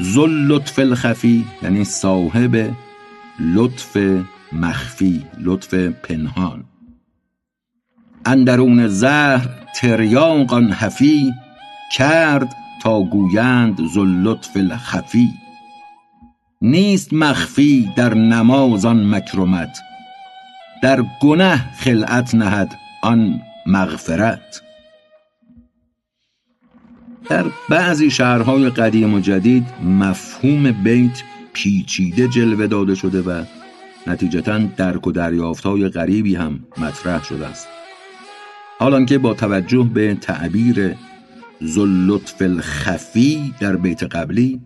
ذو 0.00 0.20
اللطف 0.20 0.78
الخفی 0.78 1.44
یعنی 1.62 1.84
صاحب 1.84 2.70
لطف 3.40 3.96
مخفی 4.52 5.26
لطف 5.40 5.74
پنهان. 5.74 6.64
اندرون 8.26 8.88
زهر 8.88 9.48
تریاق 9.80 10.52
آن 10.54 10.72
حفی 10.72 11.32
کرد 11.96 12.48
تا 12.82 13.02
گویند 13.02 13.80
ذو 13.94 14.00
اللطف 14.00 14.56
الخفی. 14.56 15.28
نیست 16.62 17.12
مخفی 17.12 17.90
در 17.96 18.14
نماز 18.14 18.84
آن 18.84 19.14
مکرمت 19.14 19.78
در 20.82 21.04
گنه 21.22 21.72
خلعت 21.72 22.34
نهد 22.34 22.78
آن 23.02 23.40
مغفرت. 23.66 24.62
در 27.28 27.44
بعضی 27.68 28.10
شهرهای 28.10 28.70
قدیم 28.70 29.14
و 29.14 29.20
جدید 29.20 29.66
مفهوم 29.84 30.72
بیت 30.72 31.22
پیچیده 31.52 32.28
جلوه 32.28 32.66
داده 32.66 32.94
شده 32.94 33.22
و 33.22 33.44
نتیجتا 34.06 34.58
درک 34.58 35.06
و 35.06 35.12
دریافت 35.12 35.64
های 35.64 35.88
غریبی 35.88 36.34
هم 36.34 36.60
مطرح 36.78 37.24
شده 37.24 37.46
است. 37.46 37.68
حالانکه 38.78 39.18
با 39.18 39.34
توجه 39.34 39.90
به 39.94 40.14
تعبیر 40.14 40.94
زلطف 41.60 42.42
الخفی 42.42 43.54
در 43.60 43.76
بیت 43.76 44.02
قبلی 44.02 44.60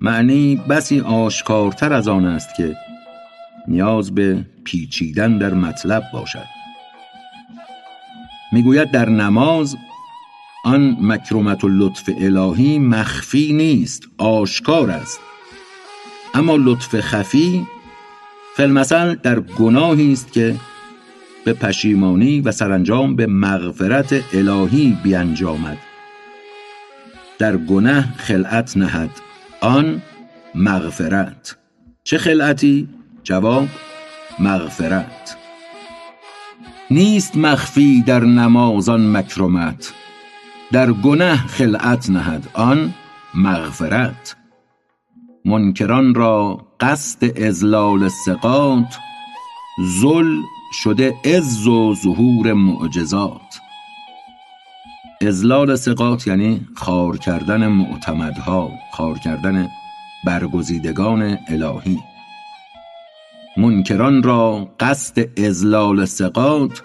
معنی 0.00 0.56
بسی 0.56 1.00
آشکارتر 1.00 1.92
از 1.92 2.08
آن 2.08 2.24
است 2.24 2.54
که 2.56 2.76
نیاز 3.68 4.14
به 4.14 4.46
پیچیدن 4.64 5.38
در 5.38 5.54
مطلب 5.54 6.02
باشد. 6.12 6.46
می‌گوید 8.52 8.90
در 8.90 9.08
نماز 9.08 9.76
آن 10.64 10.96
مکرمت 11.00 11.64
و 11.64 11.68
لطف 11.68 12.10
الهی 12.20 12.78
مخفی 12.78 13.52
نیست 13.52 14.02
آشکار 14.18 14.90
است. 14.90 15.20
اما 16.34 16.56
لطف 16.56 17.00
خفی 17.00 17.66
فلمثل 18.56 19.14
در 19.14 19.40
گناهی 19.40 20.12
است 20.12 20.32
که 20.32 20.56
به 21.44 21.52
پشیمانی 21.52 22.40
و 22.40 22.52
سرانجام 22.52 23.16
به 23.16 23.26
مغفرت 23.26 24.34
الهی 24.34 24.98
بیانجامد. 25.02 25.78
در 27.38 27.56
گناه 27.56 28.04
خلعت 28.16 28.76
نهد. 28.76 29.10
آن 29.60 30.02
مغفرت. 30.54 31.56
چه 32.04 32.18
خلعتی؟ 32.18 32.88
جواب 33.24 33.68
مغفرت. 34.38 35.36
نیست 36.90 37.36
مخفی 37.36 38.02
در 38.02 38.20
نمازان 38.20 39.16
مکرمت. 39.16 39.92
در 40.72 40.92
گنه 40.92 41.36
خلعت 41.36 42.10
نهد 42.10 42.48
آن 42.54 42.94
مغفرت. 43.34 44.36
منکران 45.44 46.14
را 46.14 46.66
قصد 46.80 47.42
ازلال 47.42 48.08
سقاط. 48.08 48.94
زل 50.00 50.36
شده 50.82 51.14
عز 51.24 51.66
و 51.66 51.94
ظهور 51.94 52.52
معجزات. 52.52 53.67
ازلال 55.20 55.76
سقاط 55.76 56.26
یعنی 56.26 56.60
خار 56.74 57.16
کردن 57.16 57.66
معتمدها 57.66 58.72
خار 58.92 59.18
کردن 59.18 59.68
برگزیدگان 60.26 61.38
الهی. 61.48 61.98
منکران 63.56 64.22
را 64.22 64.70
قصد 64.80 65.40
ازلال 65.40 66.04
سقاط 66.04 66.78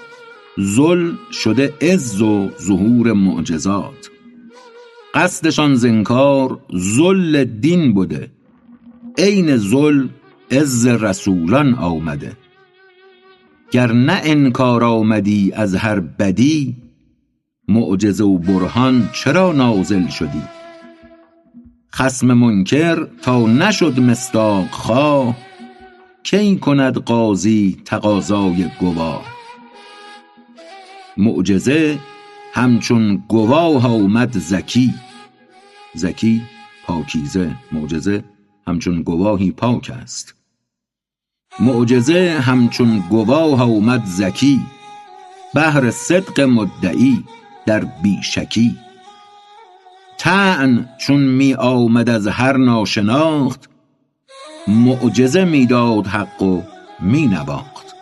زل 0.57 1.11
شده 1.31 1.73
عز 1.81 2.21
و 2.21 2.49
ظهور 2.61 3.13
معجزات. 3.13 4.09
قصدشان 5.13 5.75
زنکار 5.75 6.59
زل 6.73 7.43
دین 7.43 7.93
بوده. 7.93 8.31
عین 9.17 9.57
زل 9.57 10.07
عز 10.51 10.87
رسولان 10.87 11.73
آمده. 11.73 12.37
گر 13.71 13.91
نه 13.91 14.21
انکار 14.23 14.83
آمدی 14.83 15.51
از 15.51 15.75
هر 15.75 15.99
بدی 15.99 16.82
معجزه 17.67 18.23
و 18.23 18.37
برهان 18.37 19.09
چرا 19.13 19.51
نازل 19.51 20.07
شدی؟ 20.07 20.41
خسم 21.93 22.33
منکر 22.33 23.07
تا 23.21 23.47
نشد 23.47 23.99
مصداق 23.99 24.69
خواه 24.71 25.37
کی 26.23 26.57
کند 26.57 26.97
قاضی 26.97 27.77
تقاضای 27.85 28.69
گواه؟ 28.79 29.25
معجزه 31.17 31.99
همچون 32.53 33.23
گواه 33.27 33.87
آمد 33.87 34.37
زکی. 34.37 34.93
زکی 35.93 36.41
پاکیزه 36.85 37.55
معجزه 37.71 38.23
همچون 38.67 39.01
گواهی 39.01 39.51
پاک 39.51 39.91
است. 40.01 40.35
معجزه 41.59 42.39
همچون 42.41 43.03
گواه 43.09 43.61
آمد 43.61 44.05
زکی. 44.05 44.59
بهر 45.53 45.91
صدق 45.91 46.41
مدعی. 46.41 47.23
در 47.65 47.85
بیشکی. 48.03 48.77
طعن 50.17 50.89
چون 50.97 51.19
می 51.19 51.53
آمد 51.53 52.09
از 52.09 52.27
هر 52.27 52.57
ناشناخت 52.57 53.69
معجزه 54.67 55.45
می‌داد 55.45 56.07
حق 56.07 56.41
و 56.41 56.61
می 56.99 57.27
نواخت. 57.27 57.95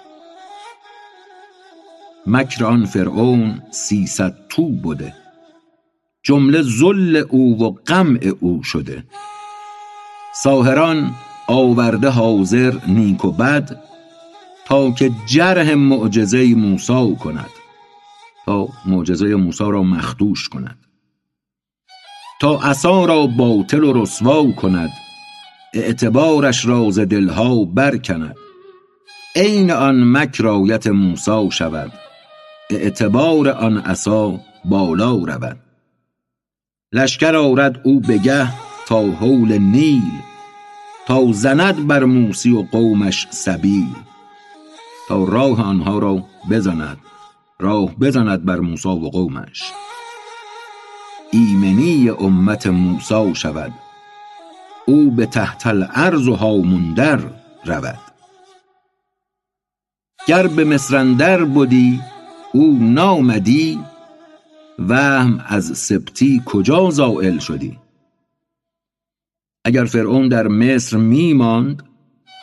مکر 2.28 2.65
آن 2.65 2.86
فرعون 2.86 3.62
سیصد 3.71 4.36
تو 4.50 4.69
بوده 4.69 5.13
جمله 6.24 6.62
ذل 6.62 7.24
او 7.30 7.63
و 7.63 7.76
قمع 7.86 8.32
او 8.39 8.63
شده. 8.63 9.04
ساحران 10.36 11.12
آورده 11.47 12.10
حاضر 12.10 12.74
نیک 12.88 13.26
و 13.26 13.32
بد 13.32 13.82
تا 14.65 14.91
که 14.91 15.12
جرح 15.26 15.74
معجزه 15.74 16.56
موسی 16.56 17.15
کند. 17.15 17.50
تا 18.45 18.67
معجزه 18.86 19.36
موسی 19.36 19.63
را 19.63 19.84
مخدوش 19.84 20.49
کند. 20.49 20.77
تا 22.41 22.60
عصا 22.60 23.06
را 23.06 23.27
باطل 23.27 23.84
و 23.84 24.01
رسوا 24.01 24.51
کند. 24.51 24.89
اعتبارش 25.73 26.65
را 26.65 26.91
ز 26.91 26.99
دلها 26.99 27.65
برکند. 27.65 28.36
عین 29.36 29.71
آن 29.71 30.12
مکر 30.12 30.47
آیت 30.47 30.88
موسی 30.88 31.49
شود. 31.51 31.91
اعتبار 32.69 33.49
آن 33.49 33.77
عصا 33.77 34.39
بالا 34.65 35.12
رود. 35.12 35.60
لشکر 36.93 37.36
آرد 37.36 37.82
او 37.84 37.99
بگه 37.99 38.47
تا 38.88 39.01
حول 39.01 39.58
نیل. 39.58 40.12
تا 41.08 41.32
زند 41.32 41.88
بر 41.88 42.04
موسی 42.04 42.51
و 42.51 42.62
قومش 42.62 43.27
سبیل. 43.30 43.95
تا 45.08 45.23
راه 45.23 45.62
آنها 45.62 45.99
را 45.99 46.23
بزند. 46.51 46.97
راه 47.62 47.95
بزند 47.95 48.45
بر 48.45 48.60
موسی 48.60 48.89
و 48.89 49.10
قومش. 49.10 49.71
ایمنی 51.32 52.10
امت 52.10 52.67
موسی 52.67 53.36
شود. 53.36 53.74
او 54.86 55.12
به 55.12 55.26
تحت 55.26 55.67
الارض 55.67 56.28
و 56.28 56.36
هامون 56.36 56.93
در 56.93 57.19
رود. 57.65 58.00
گر 60.28 60.47
به 60.47 60.63
مصر 60.63 60.97
اندر 60.97 61.45
بدی 61.45 62.02
او 62.54 62.78
نامدی. 62.82 63.80
وهم 64.80 65.43
از 65.47 65.78
سبتی 65.78 66.41
کجا 66.45 66.89
زائل 66.89 67.39
شدی؟ 67.39 67.78
اگر 69.65 69.86
فرعون 69.86 70.28
در 70.28 70.47
مصر 70.47 70.97
می 70.97 71.34
ماند 71.34 71.84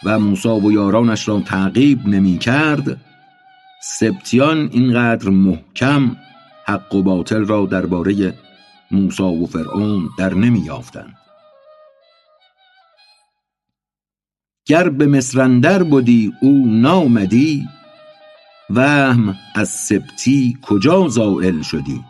و 0.05 0.19
موسی 0.19 0.49
و 0.49 0.73
یارانش 0.73 1.29
را 1.29 1.41
تعقیب 1.41 2.07
نمی 2.07 2.39
کرد 2.39 3.08
سبتیان 3.83 4.69
اینقدر 4.73 5.29
محکم 5.29 6.17
حق 6.67 6.95
و 6.95 7.03
باطل 7.03 7.45
را 7.45 7.67
درباره 7.67 8.35
موسی 8.91 9.23
و 9.23 9.47
فرعون 9.47 10.09
در 10.19 10.35
نمی 10.35 10.61
یافتند 10.61 11.15
گر 14.69 14.89
به 14.89 15.07
مصر 15.07 15.41
اندر 15.41 15.83
بدی 15.83 16.33
او 16.41 16.67
نامدی. 16.67 17.69
وهم 18.71 19.37
از 19.55 19.69
سبتی 19.69 20.59
کجا 20.63 21.09
زائل 21.09 21.63
شدی؟ 21.63 22.05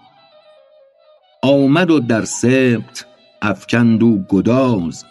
آمد 1.43 1.91
و 1.91 2.01
در 2.01 2.25
سبت 2.25 3.07
افکند 3.43 4.03
او 4.03 4.25
گداز 4.29 5.05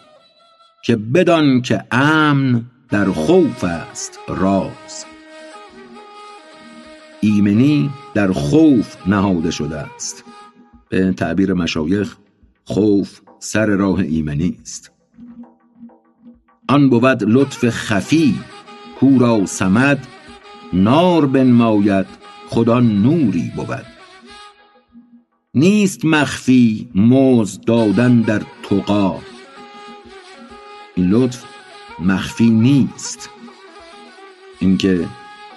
که 0.84 0.96
بدان 0.96 1.62
که 1.62 1.84
امن 1.90 2.64
در 2.90 3.04
خوف 3.04 3.64
است 3.64 4.18
راز. 4.28 5.07
ایمنی 7.20 7.90
در 8.14 8.32
خوف 8.32 8.96
نهاده 9.06 9.50
شده 9.50 9.78
است. 9.78 10.24
به 10.88 11.12
تعبیر 11.12 11.52
مشایخ 11.52 12.16
خوف 12.64 13.20
سر 13.38 13.66
راه 13.66 13.98
ایمنی 13.98 14.58
است. 14.62 14.92
آن 16.68 16.90
بود 16.90 17.24
لطف 17.24 17.70
خفی 17.70 18.38
کو 19.00 19.18
را 19.18 19.46
صمد 19.46 20.06
نار 20.72 21.26
بنماید 21.26 22.06
خدا 22.48 22.80
نوری 22.80 23.52
بود. 23.56 23.86
نیست 25.54 26.04
مخفی 26.04 26.88
مزد 26.94 27.64
دادن 27.64 28.20
در 28.20 28.42
تقی 28.62 29.18
این 30.94 31.10
لطف 31.10 31.44
مخفی 31.98 32.50
نیست. 32.50 33.30
اینکه 34.58 35.06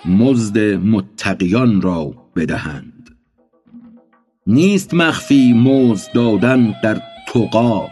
مزد 0.06 0.60
متقیان 0.60 1.82
را 1.82 2.14
بدهند. 2.36 3.18
نیست 4.48 4.94
مخفی 4.94 5.54
مزد 5.54 6.12
دادن 6.14 6.76
در 6.84 7.02
تقا 7.28 7.90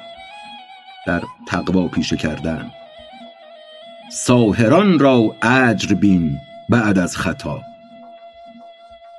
در 1.08 1.22
تقوا 1.48 1.88
پیشه 1.88 2.17
کردن. 2.17 2.72
ساهران 4.12 5.00
را 5.00 5.36
اجر 5.41 5.95
بین 5.95 6.38
بعد 6.69 7.00
از 7.00 7.17
خطا. 7.17 7.62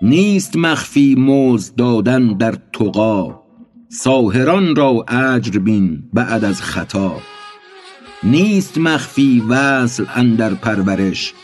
نیست 0.03 0.57
مخفی 0.57 1.15
مزد 1.15 1.75
دادن 1.75 2.27
در 2.27 2.55
تقا 2.73 3.43
ساهران 3.89 4.77
را 4.77 5.05
اجر 5.09 5.59
بین 5.59 6.03
بعد 6.13 6.45
از 6.45 6.63
خطا. 6.63 7.17
نیست 8.23 8.79
مخفی 8.79 9.43
وصل 9.49 10.05
اندر 10.15 10.55
پرورش 10.55 11.35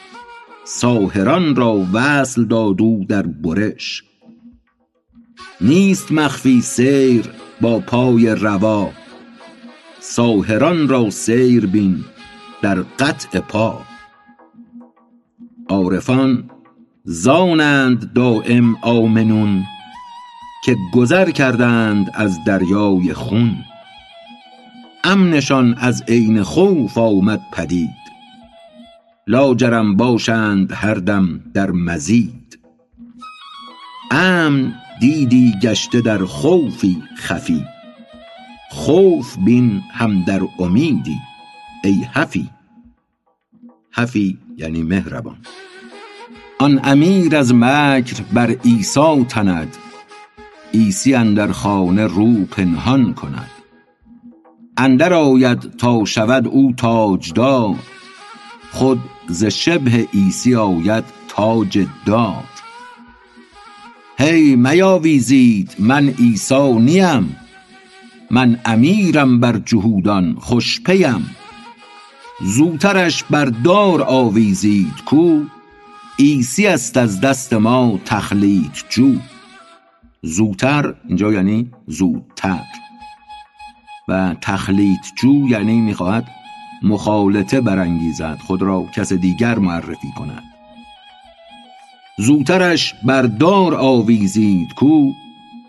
ساهران 0.68 1.56
را 1.56 1.86
وصل 1.92 2.44
داد 2.44 2.82
او 2.82 3.04
در 3.08 3.22
برش. 3.22 4.04
نیست 5.60 6.12
مخفی 6.12 6.60
سیر 6.60 7.24
با 7.60 7.78
پای 7.78 8.26
روا. 8.34 8.90
ساهران 10.00 10.88
را 10.88 11.10
سیر 11.10 11.66
بین 11.66 12.04
در 12.62 12.74
قطع 12.98 13.40
پا. 13.40 13.82
عارفان 15.68 16.50
زانند 17.04 18.12
دایم 18.12 18.76
آمنون 18.82 19.64
که 20.64 20.76
گذر 20.92 21.30
کردند 21.30 22.10
از 22.14 22.38
دریای 22.46 23.14
خون. 23.14 23.56
امنشان 25.04 25.74
از 25.74 26.02
عین 26.08 26.42
خوف 26.42 26.98
آمد 26.98 27.40
پدید. 27.52 28.05
لاجرم 29.28 29.96
باشند 29.96 30.72
هر 30.72 30.94
دم 30.94 31.40
در 31.54 31.70
مزید. 31.70 32.58
امن 34.10 34.74
دیدی 35.00 35.54
گشته 35.62 36.00
در 36.00 36.24
خوفی 36.24 37.02
خفی. 37.18 37.64
خوف 38.70 39.36
بین 39.38 39.82
هم 39.92 40.24
در 40.24 40.40
امیدی 40.58 41.16
ای 41.84 42.06
حفی. 42.14 42.50
حفی 43.92 44.38
یعنی 44.56 44.82
مهربان. 44.82 45.36
آن 46.58 46.80
امیر 46.84 47.36
از 47.36 47.54
مکر 47.54 48.22
بر 48.32 48.50
عیسی 48.50 49.24
تند 49.28 49.76
عیسی 50.74 51.14
اندر 51.14 51.52
خانه 51.52 52.06
رو 52.06 52.44
پنهان 52.44 53.14
کند. 53.14 53.50
اندر 54.76 55.12
آید 55.12 55.76
تا 55.76 56.04
شود 56.04 56.46
او 56.46 56.72
تاجدار 56.76 57.76
خود 58.76 59.00
ز 59.28 59.44
شبه 59.44 60.08
عیسی 60.14 60.54
آید 60.54 61.04
تاج 61.28 61.86
دار. 62.06 62.44
هی 64.18 64.56
میاویزید 64.56 65.74
من 65.78 66.08
عیسی 66.08 66.72
نیم 66.72 67.36
من 68.30 68.60
امیرم 68.64 69.40
بر 69.40 69.58
جهودان 69.58 70.36
خوش 70.40 70.80
پیم. 70.80 71.30
بر 73.30 73.44
دار 73.44 74.02
آویزید 74.02 75.04
کو 75.06 75.40
عیسی 76.18 76.66
است 76.66 76.96
از 76.96 77.20
دست 77.20 77.52
ما 77.52 78.00
تخلیط 78.04 78.84
جو. 78.90 79.14
زوتر 80.22 80.94
اینجا 81.08 81.32
یعنی 81.32 81.70
زودتر. 81.86 82.64
و 84.08 84.34
تخلیط 84.40 85.00
جو 85.22 85.48
یعنی 85.48 85.80
می‌خواهد 85.80 86.45
مخالطه 86.82 87.60
برانگیزد 87.60 88.38
خود 88.46 88.62
را 88.62 88.86
کس 88.94 89.12
دیگر 89.12 89.58
معرفی 89.58 90.12
کند. 90.18 90.42
زوترش 92.18 92.94
بر 93.04 93.22
دار 93.22 93.74
آویزید 93.74 94.74
کو 94.74 95.12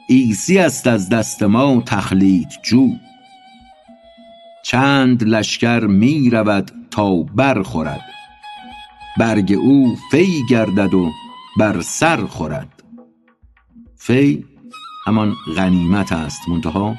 عیسی 0.09 0.59
است 0.59 0.87
از 0.87 1.09
دست 1.09 1.43
ما 1.43 1.83
تخلیط 1.85 2.53
جو. 2.63 2.89
چند 4.63 5.23
لشکر 5.23 5.79
می 5.79 6.29
رود 6.29 6.71
تا 6.91 7.15
بر 7.15 7.61
خورد 7.61 8.01
برگ 9.17 9.53
او 9.53 9.95
فی 10.11 10.43
گردد 10.49 10.93
و 10.93 11.11
بر 11.59 11.81
سر 11.81 12.25
خورد. 12.25 12.83
فی 13.95 14.45
همان 15.05 15.35
غنیمت 15.55 16.11
است 16.11 16.49
منتها 16.49 16.95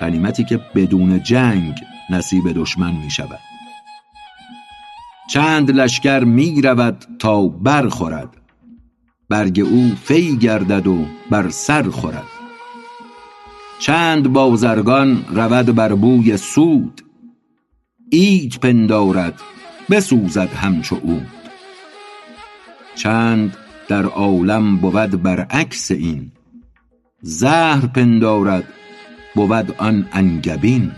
غنیمتی 0.00 0.44
که 0.44 0.60
بدون 0.74 1.22
جنگ 1.22 1.74
نصیب 2.10 2.52
دشمن 2.52 2.92
می 2.92 3.10
شود. 3.10 3.40
چند 5.30 5.70
لشکر 5.70 6.20
می 6.24 6.62
رود 6.62 7.04
تا 7.18 7.48
بر 7.48 7.88
خورد. 7.88 8.36
برگ 9.28 9.60
او 9.60 9.92
فی 10.04 10.36
گردد 10.36 10.86
و 10.86 11.06
بر 11.30 11.50
سر 11.50 11.82
خورد. 11.82 12.24
چند 13.78 14.32
بازرگان 14.32 15.24
رود 15.28 15.74
بر 15.74 15.94
بوی 15.94 16.36
سود. 16.36 17.02
عید 18.12 18.58
پندارد 18.62 19.40
بسوزد 19.90 20.48
همچو 20.48 20.96
عود. 20.96 21.26
چند 22.94 23.56
در 23.88 24.04
عالم 24.04 24.76
بود 24.76 25.22
برعکس 25.22 25.90
این. 25.90 26.32
زهر 27.22 27.86
پندارد 27.86 28.64
بود 29.34 29.74
آن 29.78 30.08
انگبین. 30.12 30.92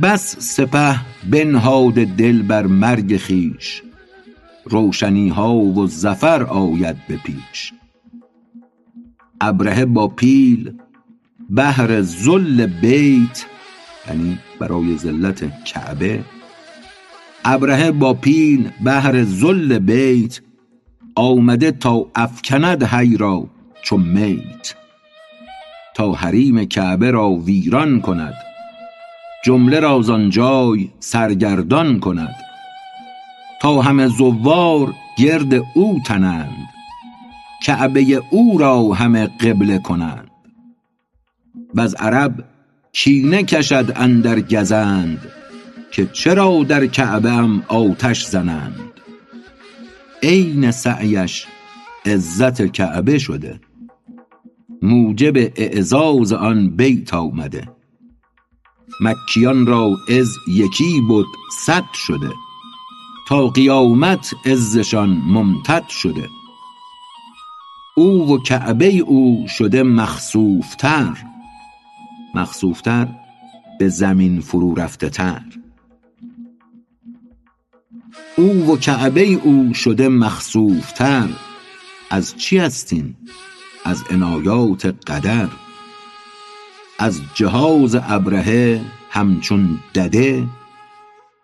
بس 0.00 0.36
سپه 0.38 1.00
بنهاده 1.30 2.04
دل 2.04 2.42
بر 2.42 2.66
مرگ 2.66 3.16
خویش. 3.16 3.82
روشنی 4.64 5.28
ها 5.28 5.54
و 5.54 5.86
ظفر 5.86 6.42
آید 6.42 6.96
به 7.08 7.16
پیش. 7.16 7.72
ابرهه 9.40 9.84
با 9.84 10.08
پیل 10.08 10.72
بهر 11.50 12.02
ذل 12.02 12.66
بیت 12.66 13.46
یعنی 14.08 14.38
برای 14.58 14.96
ذلت 14.96 15.64
کعبه. 15.64 16.24
ابرهه 17.44 17.90
با 17.90 18.14
پیل 18.14 18.70
بهر 18.84 19.24
ذل 19.24 19.78
بیت 19.78 20.40
آمده 21.14 21.70
تا 21.70 22.06
افکند 22.14 22.82
حی 22.82 23.16
را 23.16 23.46
چو 23.82 23.96
میت. 23.96 24.74
تا 25.94 26.12
حریم 26.12 26.64
کعبه 26.64 27.10
را 27.10 27.30
ویران 27.30 28.00
کند 28.00 28.34
جمله 29.44 29.80
را 29.80 30.02
زان 30.02 30.30
جای 30.30 30.90
سرگردان 31.00 32.00
کند. 32.00 32.34
تا 33.60 33.82
همه 33.82 34.08
زوار 34.08 34.94
گرد 35.18 35.54
او 35.74 36.00
تنند 36.06 36.68
کعبه 37.62 38.22
او 38.30 38.58
را 38.58 38.92
همه 38.92 39.26
قبله 39.26 39.78
کنند. 39.78 40.30
وز 41.74 41.94
عرب 41.94 42.44
کینه 42.92 43.42
کشد 43.42 43.92
اندر 43.96 44.40
گزند 44.40 45.28
که 45.90 46.06
چرا 46.06 46.64
در 46.68 46.86
کعبه 46.86 47.30
ام 47.30 47.64
آتش 47.68 48.26
زنند. 48.26 48.92
عین 50.22 50.70
سعیش 50.70 51.46
عزت 52.06 52.66
کعبه 52.66 53.18
شده 53.18 53.60
موجب 54.82 55.36
اعزاز 55.36 56.32
آن 56.32 56.70
بیت 56.70 57.14
آمده. 57.14 57.68
مکیان 59.02 59.66
را 59.66 59.96
عز 60.08 60.36
یکی 60.48 61.00
بد 61.00 61.24
صد 61.66 61.84
شده. 61.94 62.32
تا 63.28 63.48
قیامت 63.48 64.34
عزشان 64.46 65.08
ممتد 65.26 65.88
شده. 65.88 66.28
او 67.94 68.34
و 68.34 68.38
کعبه 68.38 68.86
او 68.98 69.46
شده 69.48 69.82
مخسوف 69.82 70.74
تر 70.74 71.16
مخسوف 72.34 72.80
تر 72.80 73.08
به 73.78 73.88
زمین 73.88 74.40
فرو 74.40 74.74
رفته 74.74 75.08
تر. 75.08 75.42
او 78.36 78.72
و 78.72 78.76
کعبه 78.76 79.22
او 79.22 79.74
شده 79.74 80.08
مخسوف 80.08 80.92
تر 80.92 81.28
از 82.10 82.36
چی 82.36 82.58
است 82.58 82.92
این 82.92 83.14
از 83.84 84.04
عنایات 84.10 84.86
قدر. 84.86 85.48
از 87.02 87.20
جهاز 87.34 87.94
ابرهه 87.94 88.80
همچون 89.10 89.78
دده 89.94 90.44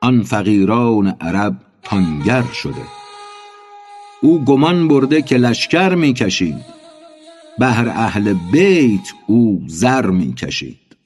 آن 0.00 0.22
فقیران 0.22 1.08
عرب 1.20 1.56
تانگر 1.82 2.42
شده. 2.42 2.82
او 4.22 4.44
گمان 4.44 4.88
برده 4.88 5.22
که 5.22 5.36
لشکر 5.36 5.94
می 5.94 6.14
کشید 6.14 6.64
بهر 7.58 7.88
اهل 7.88 8.34
بیت 8.52 9.12
او 9.26 9.62
زر 9.66 10.06
می 10.06 10.34
کشید 10.34 10.96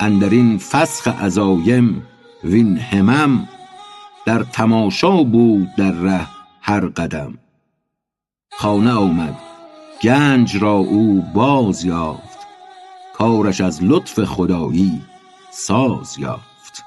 اندرین 0.00 0.58
فسخ 0.58 1.08
عزایم 1.08 2.02
وین 2.44 2.78
همم 2.78 3.48
در 4.26 4.42
تماشا 4.42 5.22
بود 5.22 5.68
در 5.76 5.92
ره 5.92 6.26
هر 6.60 6.86
قدم. 6.86 7.38
خانه 8.52 8.92
آمد 8.92 9.36
گنج 10.02 10.56
را 10.56 10.72
او 10.72 11.24
باز 11.34 11.84
یافت. 11.84 12.25
کارش 13.18 13.60
از 13.60 13.78
لطف 13.82 14.24
خدایی 14.24 15.02
ساز 15.50 16.18
یافت. 16.18 16.82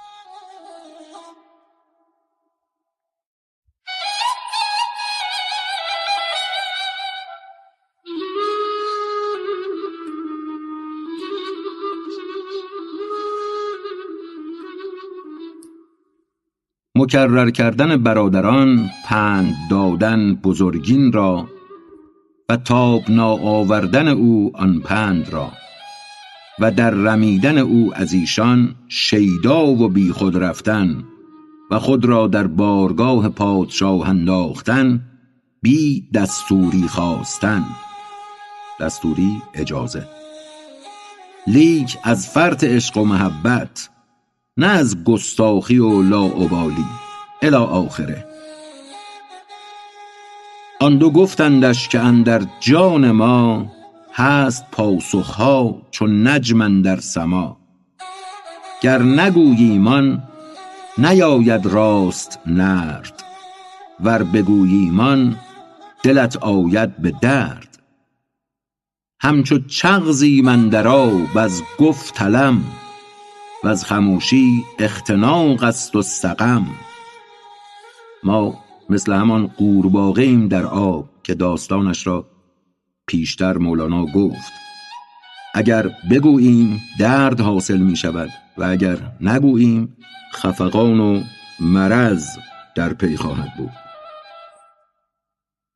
مکرر 16.96 17.50
کردن 17.50 18.04
برادران 18.04 18.89
پند 19.06 19.54
دادن 19.72 20.36
بزرگین 20.36 21.12
را 21.12 21.48
و 22.50 22.58
تاب 22.58 23.02
آوردن 23.34 24.08
او 24.08 24.52
آن 24.56 24.80
پند 24.80 25.30
را. 25.30 25.52
و 26.60 26.72
در 26.72 26.89
رمیدن 26.89 27.58
او 27.58 27.91
از 27.95 28.13
ایشان 28.13 28.76
شیدا 28.88 29.65
و 29.65 29.89
بی 29.89 30.12
خود 30.12 30.38
رفتن 30.38 31.04
و 31.72 31.80
خود 31.80 32.06
را 32.06 32.28
در 32.28 32.48
بارگاه 32.48 33.30
پادشاه 33.30 34.10
انداختن 34.10 35.02
بی 35.62 36.10
دستوری 36.13 36.88
خواستن. 36.88 37.65
دستوری 38.80 39.41
اجازه. 39.54 40.08
لیک 41.48 41.98
از 42.04 42.30
فرط 42.30 42.63
عشق 42.63 42.98
و 42.98 43.06
محبت 43.06 43.89
نه 44.58 44.67
از 44.67 45.04
گستاخی 45.04 45.78
و 45.78 46.02
لاعبالی 46.02 46.86
الی 47.41 47.56
آخره. 47.56 48.26
آن 50.82 50.98
دو 50.98 51.10
گفتندش 51.10 51.88
که 51.88 52.00
اندر 52.00 52.41
جان 52.60 53.12
ما 53.12 53.72
هست 54.13 54.65
پاسخها 54.72 55.82
چون 55.91 56.28
نجم 56.28 56.82
در 56.82 57.00
سما. 57.00 57.58
گر 58.82 59.02
نگویی 59.02 59.78
من 59.78 60.24
نیاید 60.98 61.65
راست 61.65 62.39
نرد. 62.45 63.24
ور 64.00 64.24
بگویی 64.24 64.89
من 64.89 65.36
دلت 66.04 66.38
آید 66.38 66.98
به 66.98 67.13
درد. 67.22 67.80
همچو 69.22 69.60
چغزی 69.60 70.41
من 70.41 70.69
در 70.69 70.88
آب 70.88 71.38
از 71.38 71.62
گفت 71.80 72.13
تلم 72.13 72.63
وز 73.63 73.84
خموشی 73.84 74.63
اختناق 74.80 75.63
است 75.63 75.95
و 75.95 76.02
سقم. 76.02 76.67
ما 78.24 78.60
مثل 78.89 79.13
همان 79.13 79.48
قورباغه 79.48 80.22
ایم 80.22 80.48
در 80.48 80.65
آب 80.65 81.10
که 81.24 81.36
داستانش 81.36 82.08
را 82.08 82.26
پیشتر 83.10 83.58
مولانا 83.58 84.06
گفت 84.06 84.52
اگر 85.54 85.91
بگوییم 86.12 86.82
درد 87.00 87.41
حاصل 87.41 87.78
می 87.78 87.95
شود 87.95 88.30
و 88.58 88.63
اگر 88.63 88.98
نگوییم 89.22 89.98
خفقان 90.36 91.00
و 91.00 91.22
مرض 91.60 92.26
در 92.76 92.93
پی 92.93 93.17
خواهد 93.17 93.54
بود. 93.58 93.72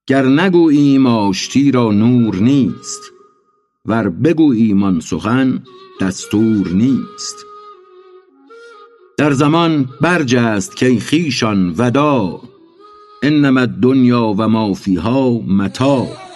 گر 0.08 0.26
نگوییم 0.26 1.06
آشتی 1.06 1.72
را 1.72 1.92
نور 1.92 2.36
نیست 2.36 3.02
ور 3.86 4.10
بگوییم 4.10 4.84
آن 4.84 5.00
سخن 5.00 5.64
دستور 6.02 6.70
نیست. 6.70 7.36
در 9.18 9.32
زمان 9.32 9.90
برج 10.02 10.36
است 10.36 10.78
که 10.78 11.00
خیشان 11.00 11.76
ودا 11.78 12.42
انما 13.24 13.66
دنیا 13.66 14.36
و 14.38 14.48
ما 14.48 14.74
فیها 14.74 15.30
متاع 15.32 16.33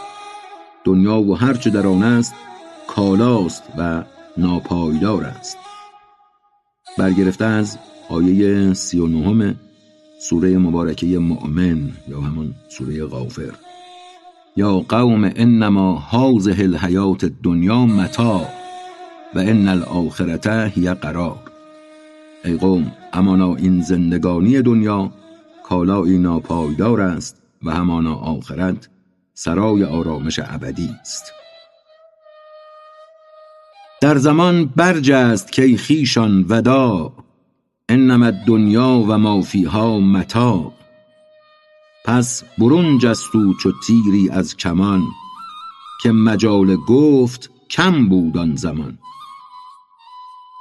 دنیا 0.88 1.22
و 1.22 1.38
هرچه 1.38 1.70
در 1.70 1.88
آن 1.88 2.04
است 2.04 2.34
کالاست 2.88 3.64
و 3.78 4.04
ناپایدار 4.38 5.24
است. 5.24 5.58
برگرفته 6.98 7.46
از 7.46 7.78
آیه 8.10 8.74
سی 8.74 9.00
و 9.00 9.08
نهم 9.08 9.56
سوره 10.22 10.58
مبارکه 10.58 11.20
مؤمن 11.20 11.92
یا 12.08 12.22
همان 12.22 12.56
سوره 12.70 13.06
غافر. 13.06 13.52
یا 14.56 14.80
قوم 14.80 15.32
انما 15.36 15.94
هازه 15.94 16.56
الحیات 16.60 17.24
الدنیا 17.24 17.86
متاع 17.86 18.46
و 19.36 19.40
ان 19.40 19.68
الاخرته 19.68 20.72
هی 20.76 20.94
قرار. 20.94 21.40
ای 22.46 22.58
قوم 22.58 22.92
امانا 23.14 23.56
این 23.56 23.82
زندگانی 23.82 24.62
دنیا 24.62 25.12
کالایی 25.64 26.18
ناپایدار 26.18 27.02
است 27.02 27.42
و 27.64 27.72
همانا 27.72 28.16
آخرت 28.16 28.90
سرای 29.40 29.84
آرامش 29.84 30.40
ابدی 30.44 30.90
است. 31.02 31.24
در 34.02 34.18
زمان 34.18 34.66
برج 34.66 35.12
است 35.12 35.52
که 35.52 35.78
خیشان 35.78 36.46
ودا 36.50 37.14
انما 37.90 38.32
دنیا 38.32 39.06
و 39.08 39.18
ما 39.18 39.42
فیها 39.42 40.00
متاع 40.00 40.74
پس 42.06 42.44
برون 42.58 42.98
جستو 42.98 43.54
چو 43.54 43.72
تیری 43.88 44.30
از 44.30 44.58
کمان 44.58 45.04
که 46.04 46.12
مجال 46.12 46.76
گفت 46.76 47.52
کم 47.70 48.10
بود 48.10 48.38
آن 48.38 48.56
زمان. 48.56 48.98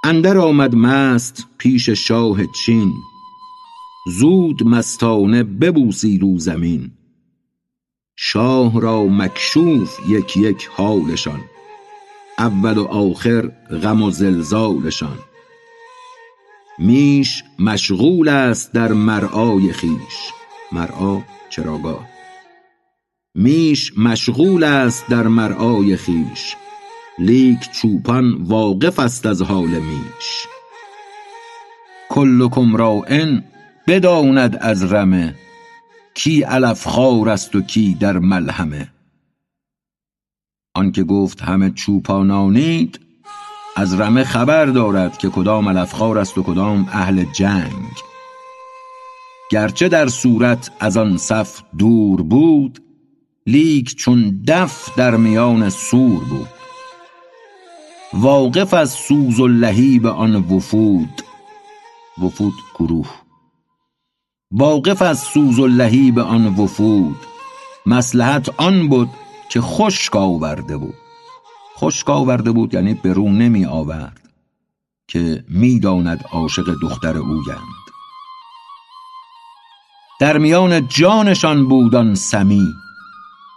اندر 0.05 0.39
آمد 0.39 0.75
مست 0.75 1.47
پیش 1.59 1.91
شاه 1.91 2.39
چین 2.47 2.93
زود 4.19 4.63
مستانه 4.63 5.43
ببوسید 5.43 6.25
او 6.25 6.39
زمین. 6.39 6.96
شاه 8.19 8.81
را 8.81 9.05
مکشوف 9.05 9.99
یک 10.09 10.37
یک 10.37 10.69
حالشان 10.73 11.41
اول 12.39 12.79
و 12.79 12.85
آخر 12.85 13.49
غم 13.83 14.03
و 14.03 14.11
زلزالشان. 14.11 15.19
میش 16.79 17.45
مشغول 17.59 18.29
است 18.29 18.73
در 18.73 18.93
مرعای 18.93 19.73
خیش. 19.73 20.33
مرعا 20.73 21.21
چراگاه. 21.51 22.09
میش 23.35 23.99
مشغول 23.99 24.65
است 24.65 25.09
در 25.09 25.29
مرعای 25.29 25.97
خیش. 25.97 26.57
لیک 27.19 27.71
چوپان 27.73 28.33
واقف 28.43 28.99
است 28.99 29.27
از 29.27 29.43
حال 29.43 29.69
میش. 29.69 30.47
کلکم 32.09 32.77
راعن 32.77 33.45
بداند 33.87 34.57
از 34.61 34.93
رمه. 34.93 35.35
کی 36.17 36.43
علف 36.43 36.87
خوار 36.87 37.29
است 37.29 37.57
و 37.57 37.61
کی 37.61 37.95
در 37.95 38.19
ملهمه؟ 38.19 38.89
آنکه 40.75 41.05
گفت 41.05 41.43
همه 41.43 41.71
چوپانانید 41.71 43.01
از 43.77 44.01
رمه 44.01 44.25
خبر 44.25 44.67
دارد 44.67 45.19
که 45.19 45.29
کدام 45.29 45.69
علف 45.69 45.93
خوار 45.93 46.19
است 46.19 46.39
و 46.39 46.43
کدام 46.43 46.89
اهل 46.93 47.25
جنگ. 47.33 47.93
گرچه 49.51 49.89
در 49.89 50.09
صورت 50.09 50.71
از 50.81 50.97
آن 50.97 51.17
صف 51.17 51.63
دور 51.79 52.23
بود 52.23 52.83
لیک 53.47 53.97
چون 53.97 54.43
دف 54.49 54.99
در 54.99 55.17
میان 55.17 55.71
سور 55.71 56.25
بود. 56.25 56.49
واقف 58.13 58.75
از 58.75 58.91
سوز 58.91 59.41
و 59.41 59.47
لهیب 59.47 60.07
آن 60.07 60.35
وفود. 60.35 61.23
وفود 62.23 62.55
گروه. 62.79 63.26
واقف 64.51 65.03
از 65.03 65.19
سوز 65.19 65.59
و 65.59 65.67
لهیب 65.67 66.19
آن 66.19 66.47
وفود. 66.47 67.17
مصلحت 67.87 68.61
آن 68.61 68.89
بود 68.89 69.11
که 69.49 69.61
خشک 69.61 70.17
آورده 70.17 70.77
بود. 70.77 70.95
خشک 71.79 72.11
آورده 72.11 72.53
بود 72.53 72.75
یعنی 72.75 72.95
به 72.95 73.13
رو 73.13 73.29
نمی 73.29 73.67
آورد 73.67 74.31
که 75.09 75.45
می‌داند 75.49 76.25
عاشق 76.33 76.75
دختر 76.83 77.17
اویند. 77.17 77.87
در 80.21 80.39
میان 80.39 80.89
جانشان 80.89 81.69
بود 81.69 81.95
آن 81.95 82.15
سمی. 82.15 82.67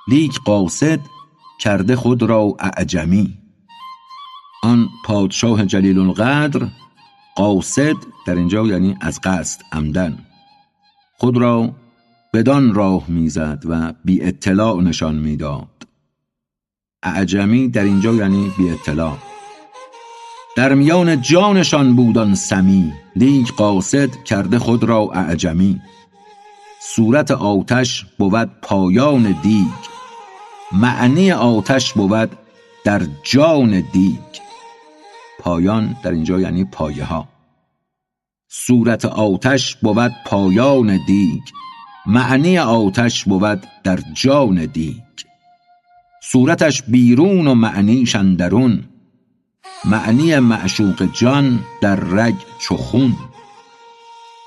لیک 0.07 0.39
قاصد 0.45 0.99
کرده 1.59 1.95
خود 1.95 2.23
را 2.23 2.55
اعجمی. 2.59 3.37
آن 4.63 4.89
پادشاه 5.05 5.65
جلیل 5.65 5.99
القدر 5.99 6.67
قاصد 7.35 7.95
در 8.25 8.35
اینجا 8.35 8.67
یعنی 8.67 8.97
از 9.01 9.19
قصد 9.23 9.61
عمدن. 9.71 10.28
خود 11.19 11.37
را 11.37 11.75
بدان 12.33 12.73
راه 12.73 13.03
می‌زد 13.07 13.63
و 13.65 13.93
بی 14.05 14.21
اطلاع 14.21 14.81
نشان 14.81 15.15
می‌داد. 15.15 15.87
اعجمی 17.03 17.67
در 17.67 17.83
اینجا 17.83 18.13
یعنی 18.13 18.51
بی 18.57 18.69
اطلاع 18.69 19.17
در 20.57 20.73
میان 20.73 21.21
جانشان 21.21 21.95
بودان 21.95 22.35
سمی 22.35 22.93
لیک 23.15 23.53
قاصد 23.53 24.23
کرده 24.23 24.59
خود 24.59 24.83
را 24.83 25.09
اعجمی. 25.13 25.81
صورت 26.81 27.31
آتش 27.31 28.05
بود 28.17 28.49
پایان 28.61 29.35
دیگ. 29.41 29.67
معنی 30.71 31.31
آتش 31.31 31.93
بود 31.93 32.31
در 32.85 33.01
جان 33.23 33.83
دیگ. 33.91 34.19
پایان 35.39 35.97
در 36.03 36.11
اینجا 36.11 36.39
یعنی 36.39 36.63
پایه 36.63 37.05
ها 37.05 37.27
صورت 38.51 39.05
آتش 39.05 39.75
بود 39.75 40.11
پایان 40.25 40.99
دیگ 41.07 41.41
معنی 42.05 42.57
آتش 42.57 43.23
بود 43.25 43.67
در 43.83 43.99
جان 44.13 44.65
دیگ. 44.65 44.95
صورتش 46.23 46.83
بیرون 46.83 47.47
و 47.47 47.53
معنیش 47.53 48.15
اندرون 48.15 48.83
معنی 49.85 50.39
معشوق 50.39 51.09
جان 51.13 51.59
در 51.81 51.95
رگ 51.95 52.35
چو 52.61 52.77
خون 52.77 53.15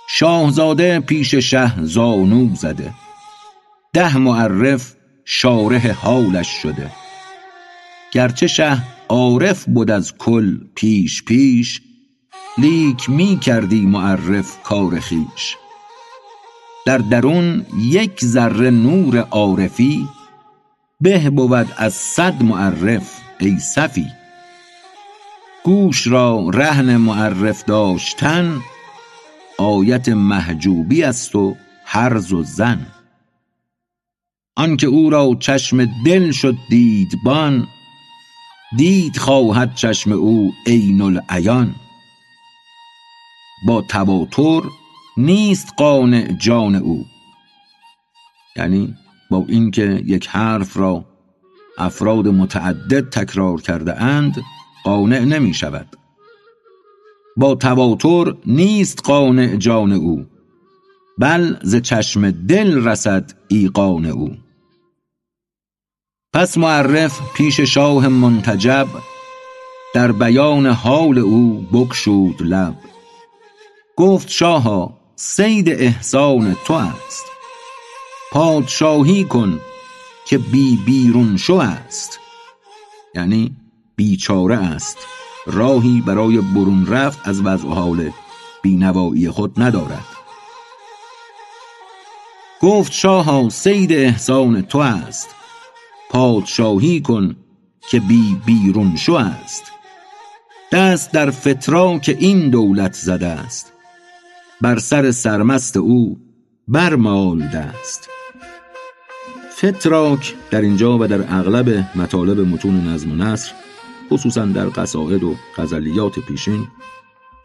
شاهزاده 0.09 1.01
پیش 1.01 1.35
شه 1.35 1.85
زانو 1.85 2.55
زده 2.55 2.95
ده 3.93 4.19
معرف 4.19 4.95
شارح 5.25 5.91
حالش 5.91 6.49
شده. 6.49 6.91
گرچه 8.13 8.47
شه 8.47 8.83
عارف 9.09 9.65
بود 9.65 9.91
از 9.91 10.15
کل 10.19 10.59
پیش 10.75 11.25
پیش 11.25 11.81
لیک 12.59 13.11
می 13.11 13.39
کردی 13.39 13.87
معرف 13.87 14.63
کار 14.63 15.01
خویش. 15.01 15.57
در 16.87 16.99
درون 16.99 17.67
یک 17.79 18.25
ذره 18.25 18.71
نور 18.71 19.19
عارفی 19.19 20.09
به 21.01 21.31
بود 21.31 21.73
از 21.77 21.95
صد 21.95 22.43
معرف 22.43 23.21
ای 23.41 23.59
صفی. 23.59 24.07
گوش 25.65 26.07
را 26.07 26.49
رهن 26.55 26.97
معرف 26.97 27.65
داشتن 27.65 28.61
آیت 29.59 30.09
محجوبی 30.09 31.03
است 31.03 31.37
و 31.37 31.57
هرز 31.85 32.33
و 32.33 32.43
زن. 32.43 32.87
آنکه 34.57 34.87
او 34.87 35.11
را 35.11 35.37
چشم 35.41 35.85
دل 36.05 36.31
شد 36.31 36.55
دیدبان 36.69 37.67
دید 38.77 39.17
خواهد 39.17 39.75
چشم 39.75 40.13
او 40.13 40.53
عین 40.67 41.01
العیان. 41.01 41.75
با 43.67 43.83
تواتر 43.83 44.63
نیست 45.17 45.73
قانع 45.77 46.33
جان 46.33 46.75
او. 46.75 47.05
یعنی 48.57 48.95
با 49.31 49.45
اینکه 49.49 50.03
یک 50.07 50.27
حرف 50.27 50.77
را 50.77 51.05
افراد 51.79 52.29
متعدد 52.29 53.09
تکرار 53.09 53.61
کرده 53.61 54.03
اند 54.03 54.43
قانع 54.85 55.21
نمی 55.21 55.55
شود. 55.55 55.97
با 57.37 57.55
تواتر 57.55 58.35
نیست 58.47 59.03
قانع 59.05 59.57
جان 59.57 59.93
او 59.93 60.27
بل 61.19 61.57
ز 61.63 61.77
چشم 61.77 62.31
دل 62.31 62.85
رسد 62.85 63.33
ایقان 63.49 64.07
او. 64.07 64.31
پس 66.33 66.59
معرف 66.59 67.21
پیش 67.35 67.61
شاه 67.61 68.09
منتجب 68.09 68.87
در 69.95 70.13
بیان 70.13 70.67
حال 70.67 71.19
او 71.19 71.61
بگشود 71.73 72.43
لب. 72.43 72.92
گفت 73.97 74.29
شاها 74.29 74.99
صید 75.17 75.69
احسان 75.69 76.57
تو 76.67 76.73
است. 76.75 77.25
پادشاهی 78.33 79.25
کن 79.25 79.61
که 80.27 80.39
بی 80.39 80.77
بیرون 80.87 81.37
شو 81.37 81.55
است. 81.55 82.19
یعنی 83.15 83.57
بیچاره 83.97 84.57
است. 84.57 84.99
راهی 85.47 86.03
برای 86.07 86.39
برون 86.39 86.87
رفت 86.87 87.29
از 87.29 87.41
وضع 87.41 87.69
حال 87.69 88.11
بینوایی 88.63 89.31
خود 89.31 89.63
ندارد. 89.63 90.05
گفت 92.61 92.93
شاها 92.93 93.49
صید 93.49 93.93
احسان 93.93 94.63
تو 94.63 94.79
است. 94.79 95.29
پادشاهی 96.11 97.01
کن 97.01 97.37
که 97.91 98.01
بی 98.01 98.41
بیرون 98.47 98.97
شو 98.97 99.15
است. 99.15 99.73
دست 100.73 101.13
در 101.13 101.31
فتراک 101.31 102.17
این 102.19 102.51
دولت 102.51 102.93
زده 102.95 103.27
است. 103.27 103.72
بر 104.63 104.79
سر 104.79 105.11
سرمست 105.11 105.77
او 105.77 106.19
برمال 106.69 107.41
دست 107.49 108.09
فتراک 109.51 110.35
در 110.51 110.61
اینجا 110.61 110.99
و 110.99 111.07
در 111.07 111.25
اغلب 111.29 111.87
مطالب 111.95 112.41
متون 112.41 112.89
نظم 112.89 113.13
و 113.13 113.15
نثر 113.15 113.53
خصوصا 114.11 114.45
در 114.45 114.67
قصائد 114.69 115.23
و 115.23 115.35
غزلیات 115.57 116.19
پیشین 116.19 116.67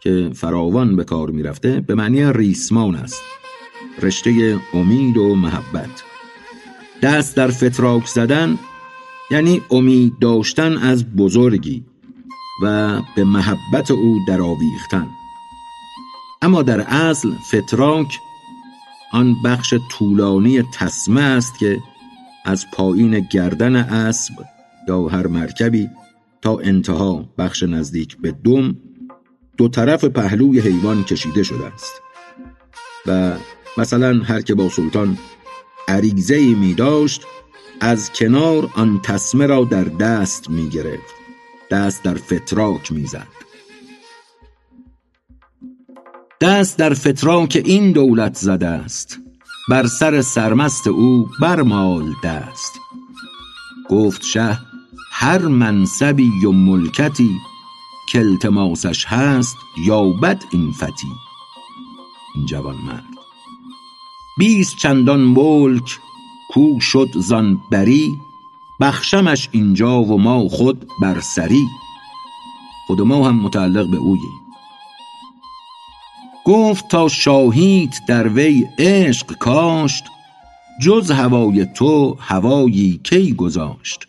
که 0.02 0.30
فراوان 0.34 0.96
به 0.96 1.04
کار 1.04 1.30
می‌رفته 1.30 1.80
به 1.80 1.94
معنی 1.94 2.32
ریسمان 2.32 2.94
است. 2.94 3.22
رشته 4.02 4.60
امید 4.74 5.16
و 5.16 5.34
محبت. 5.34 6.04
دست 7.02 7.36
در 7.36 7.48
فتراک 7.48 8.06
زدن 8.06 8.58
یعنی 9.30 9.62
امید 9.70 10.18
داشتن 10.18 10.76
از 10.76 11.16
بزرگی 11.16 11.84
و 12.62 12.98
به 13.16 13.24
محبت 13.24 13.90
او 13.90 14.18
درآویختن. 14.28 15.06
اما 16.42 16.62
در 16.62 16.80
اصل 16.80 17.32
فتراک 17.34 18.18
آن 19.12 19.36
بخش 19.44 19.74
طولانی 19.90 20.62
تسمه 20.62 21.20
است 21.20 21.58
که 21.58 21.78
از 22.44 22.66
پایین 22.72 23.20
گردن 23.20 23.76
اسب 23.76 24.34
یا 24.88 25.08
هر 25.08 25.26
مرکبی 25.26 25.88
تا 26.42 26.58
انتها 26.58 27.28
بخش 27.38 27.62
نزدیک 27.62 28.16
به 28.16 28.32
دم 28.32 28.76
دو 29.56 29.68
طرف 29.68 30.04
پهلوی 30.04 30.60
حیوان 30.60 31.04
کشیده 31.04 31.42
شده 31.42 31.66
است 31.66 32.02
و 33.06 33.32
مثلا 33.78 34.22
هر 34.24 34.40
که 34.40 34.54
با 34.54 34.68
سلطان 34.68 35.18
عریضه 35.88 36.54
می 36.54 36.74
داشت 36.74 37.22
از 37.80 38.12
کنار 38.12 38.70
آن 38.74 39.00
تسمه 39.02 39.46
را 39.46 39.64
در 39.64 39.84
دست 39.84 40.50
می 40.50 40.68
گرفت 40.68 41.14
دست 41.70 42.02
در 42.02 42.14
فتراک 42.14 42.92
می 42.92 43.06
زد. 43.06 43.26
دست 46.40 46.78
در 46.78 46.94
فتراک 46.94 47.62
این 47.64 47.92
دولت 47.92 48.36
زده 48.36 48.66
است. 48.68 49.18
بر 49.70 49.86
سر 49.86 50.22
سرمست 50.22 50.86
او 50.86 51.28
برمال 51.40 52.14
دست. 52.24 52.80
گفت 53.90 54.22
شه 54.22 54.58
هر 55.12 55.38
منصبی 55.38 56.46
و 56.46 56.52
ملکتی 56.52 57.30
که 58.08 58.18
التماسش 58.18 59.04
هست 59.04 59.56
یابد 59.86 60.42
این 60.50 60.72
فتی. 60.72 61.12
این 62.34 62.46
جوان 62.46 62.76
مرد. 62.76 63.04
بیست 64.38 64.76
چندان 64.76 65.20
ملک 65.20 65.98
کو 66.50 66.80
شد 66.80 67.08
زان 67.14 67.60
بری 67.70 68.18
بخشمش 68.80 69.48
اینجا 69.52 70.02
و 70.02 70.18
ما 70.20 70.48
خود 70.48 70.86
بر 71.02 71.20
سری. 71.20 71.66
خود 72.86 73.00
ما 73.00 73.28
هم 73.28 73.36
متعلق 73.36 73.90
به 73.90 73.96
اوییم. 73.96 74.47
گفت 76.48 76.88
تا 76.88 77.08
شاهیت 77.08 77.94
در 78.08 78.28
وی 78.28 78.66
عشق 78.78 79.32
کاشت 79.38 80.04
جز 80.82 81.10
هوای 81.10 81.66
تو 81.74 82.16
هوایی 82.20 83.00
کی 83.02 83.34
گذاشت. 83.34 84.06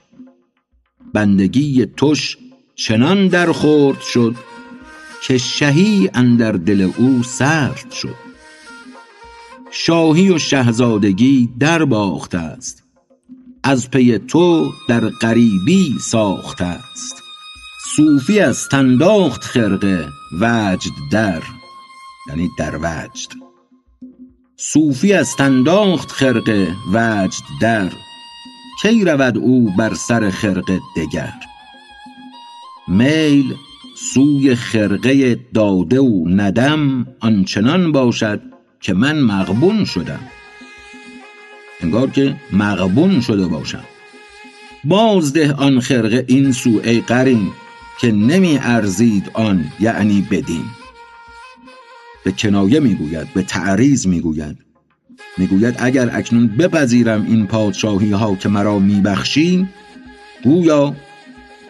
بندگی 1.13 1.85
تش 1.85 2.37
چنان 2.75 3.27
در 3.27 3.51
خورد 3.51 4.01
شد 4.01 4.35
که 5.27 5.37
شهی 5.37 6.09
اندر 6.13 6.51
دل 6.51 6.91
او 6.97 7.23
سرد 7.23 7.91
شد. 7.91 8.15
شاهی 9.71 10.29
و 10.29 10.37
شهزادگی 10.37 11.49
در 11.59 11.85
باخته 11.85 12.37
است 12.37 12.83
از 13.63 13.91
پی 13.91 14.17
تو 14.17 14.71
در 14.87 15.09
غریبی 15.09 15.95
ساخته 16.01 16.65
است. 16.65 17.15
صوفی 17.95 18.39
از 18.39 18.69
تنداخت 18.69 19.43
خرقه 19.43 20.07
وجد 20.41 20.91
در. 21.11 21.58
یعنی 22.29 22.49
در 22.57 22.77
وجد. 22.77 23.29
صوفی 24.57 25.13
از 25.13 25.35
تنداخت 25.35 26.11
خرقه 26.11 26.75
وجد 26.93 27.43
در. 27.61 27.89
کی 28.81 29.05
رود 29.05 29.37
او 29.37 29.71
بر 29.77 29.93
سر 29.93 30.29
خرقه 30.29 30.79
دگر؟ 30.95 31.33
میل 32.87 33.55
سوی 34.13 34.55
خرقه 34.55 35.39
داده 35.53 35.99
و 35.99 36.27
ندم 36.27 37.07
آنچنان 37.19 37.91
باشد 37.91 38.41
که 38.81 38.93
من 38.93 39.19
مغبون 39.19 39.85
شدم. 39.85 40.19
انگار 41.81 42.09
که 42.09 42.35
مغبون 42.51 43.21
شده 43.21 43.47
باشم. 43.47 43.83
بازده 44.83 45.53
آن 45.53 45.79
خرقه 45.79 46.25
این 46.27 46.51
سو 46.51 46.81
ای 46.83 47.01
قرین 47.01 47.51
که 47.99 48.11
نمی 48.11 48.57
ارزید 48.61 49.31
آن 49.33 49.65
یعنی 49.79 50.27
بدین. 50.31 50.65
به 52.29 52.35
کنایه 52.35 52.79
می‌گوید 52.79 53.33
به 53.33 53.41
تعریض 53.41 54.07
می‌گوید. 54.07 54.57
می‌گوید 55.37 55.75
اگر 55.79 56.09
اکنون 56.13 56.47
بپذیرم 56.47 57.25
این 57.25 57.47
پادشاهی 57.47 58.11
ها 58.11 58.35
که 58.35 58.49
مرا 58.49 58.79
میبخشی 58.79 59.67
گویا 60.43 60.95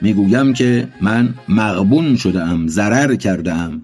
می‌گویم 0.02 0.54
که 0.54 0.88
من 1.02 1.34
مغبون 1.50 2.16
شده 2.16 2.44
ام 2.44 2.68
ضرر 2.68 3.16
کرده 3.16 3.54
ام 3.54 3.84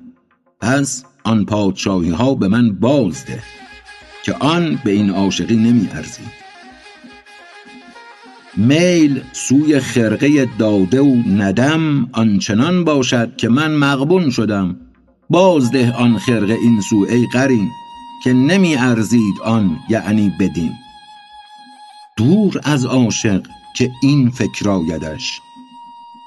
پس 0.61 1.05
آن 1.23 1.45
پادشاهی 1.45 2.09
ها 2.09 2.35
به 2.35 2.47
من 2.47 2.73
بازده 2.73 3.43
که 4.23 4.33
آن 4.33 4.79
به 4.83 4.91
این 4.91 5.09
عاشقی 5.09 5.55
نمی 5.55 5.89
ارزید 5.91 6.45
میل 8.57 9.21
سوی 9.31 9.79
خرقه 9.79 10.49
داده 10.59 11.01
و 11.01 11.15
ندم 11.37 12.09
آنچنان 12.11 12.83
باشد 12.83 13.35
که 13.35 13.49
من 13.49 13.71
مغبون 13.71 14.29
شدم. 14.29 14.84
بازده 15.29 15.93
آن 15.93 16.17
خرقه 16.17 16.53
این 16.53 16.81
سو 16.81 17.05
ای 17.09 17.27
قرین 17.33 17.71
که 18.23 18.33
نمی 18.33 18.75
ارزید 18.75 19.41
آن 19.43 19.79
یعنی 19.89 20.33
بدین. 20.39 20.73
دور 22.17 22.61
از 22.63 22.85
عاشق 22.85 23.47
که 23.75 23.91
این 24.01 24.29
فکر 24.29 24.69
آیدش 24.69 25.41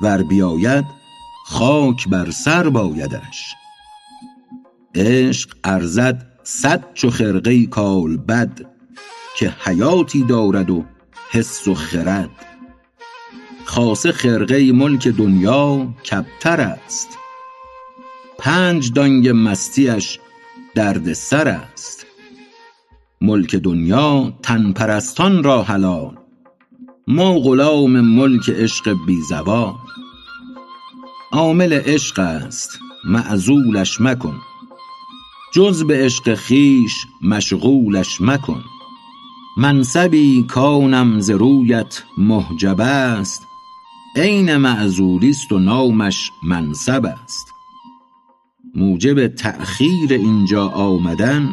ور 0.02 0.22
بیاید 0.22 0.84
خاک 1.46 2.08
بر 2.08 2.30
سر 2.30 2.68
بایدش. 2.68 3.54
عشق 4.94 5.56
ارزد 5.64 6.26
صد 6.44 6.94
چو 6.94 7.10
خرقه 7.10 7.66
کال 7.66 8.16
بد 8.16 8.60
که 9.38 9.54
حیاتی 9.64 10.22
دارد 10.22 10.70
و 10.70 10.84
حس 11.30 11.68
و 11.68 11.74
خرد. 11.74 12.30
خاصه 13.64 14.12
خرقه 14.12 14.72
ملک 14.72 15.08
دنیا 15.08 15.94
کبتر 16.10 16.60
است. 16.60 17.17
پنج 18.38 18.92
دانگ 18.92 19.28
مستیش 19.28 20.18
درد 20.74 21.12
سر 21.12 21.48
است. 21.48 22.06
ملک 23.20 23.54
دنیا 23.54 24.32
تن 24.42 24.72
پرستان 24.72 25.42
را 25.42 25.62
حلال 25.62 26.18
ما 27.08 27.38
غلام 27.38 28.00
ملک 28.00 28.50
عشق 28.50 28.96
بی 29.06 29.20
زوال 29.28 29.74
عامل 31.32 31.72
عشق 31.72 32.18
است 32.18 32.78
معزولش 33.04 34.00
مکن. 34.00 34.40
جز 35.54 35.84
به 35.84 36.04
عشق 36.04 36.34
خویش 36.34 37.06
مشغولش 37.22 38.20
مکن. 38.20 38.64
منصبی 39.56 40.44
کانم 40.48 41.20
ز 41.20 41.30
رویت 41.30 42.02
محجب 42.18 42.80
است. 42.80 43.46
عین 44.16 44.56
معزولی 44.56 45.30
است 45.30 45.52
و 45.52 45.58
نامش 45.58 46.32
منصب 46.42 47.06
است. 47.24 47.57
موجب 48.74 49.26
تأخیر 49.26 50.12
اینجا 50.12 50.68
آمدن 50.68 51.48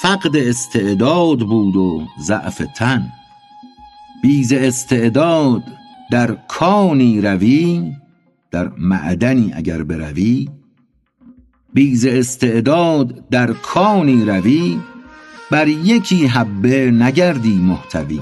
فقد 0.00 0.36
استعداد 0.36 1.38
بود 1.38 1.76
و 1.76 2.06
ضعف 2.20 2.62
تن. 2.76 3.08
بی 4.22 4.44
ز 4.44 4.52
استعداد 4.52 5.62
در 6.10 6.34
کانی 6.48 7.20
روی 7.20 7.92
در 8.50 8.68
معدنی 8.78 9.52
اگر 9.54 9.82
بروی. 9.82 10.48
بی 11.74 11.96
ز 11.96 12.06
استعداد 12.06 13.28
در 13.28 13.52
کانی 13.52 14.24
روی 14.24 14.78
بر 15.50 15.68
یکی 15.68 16.26
حبه 16.26 16.90
نگردی 16.90 17.54
محتوی. 17.56 18.20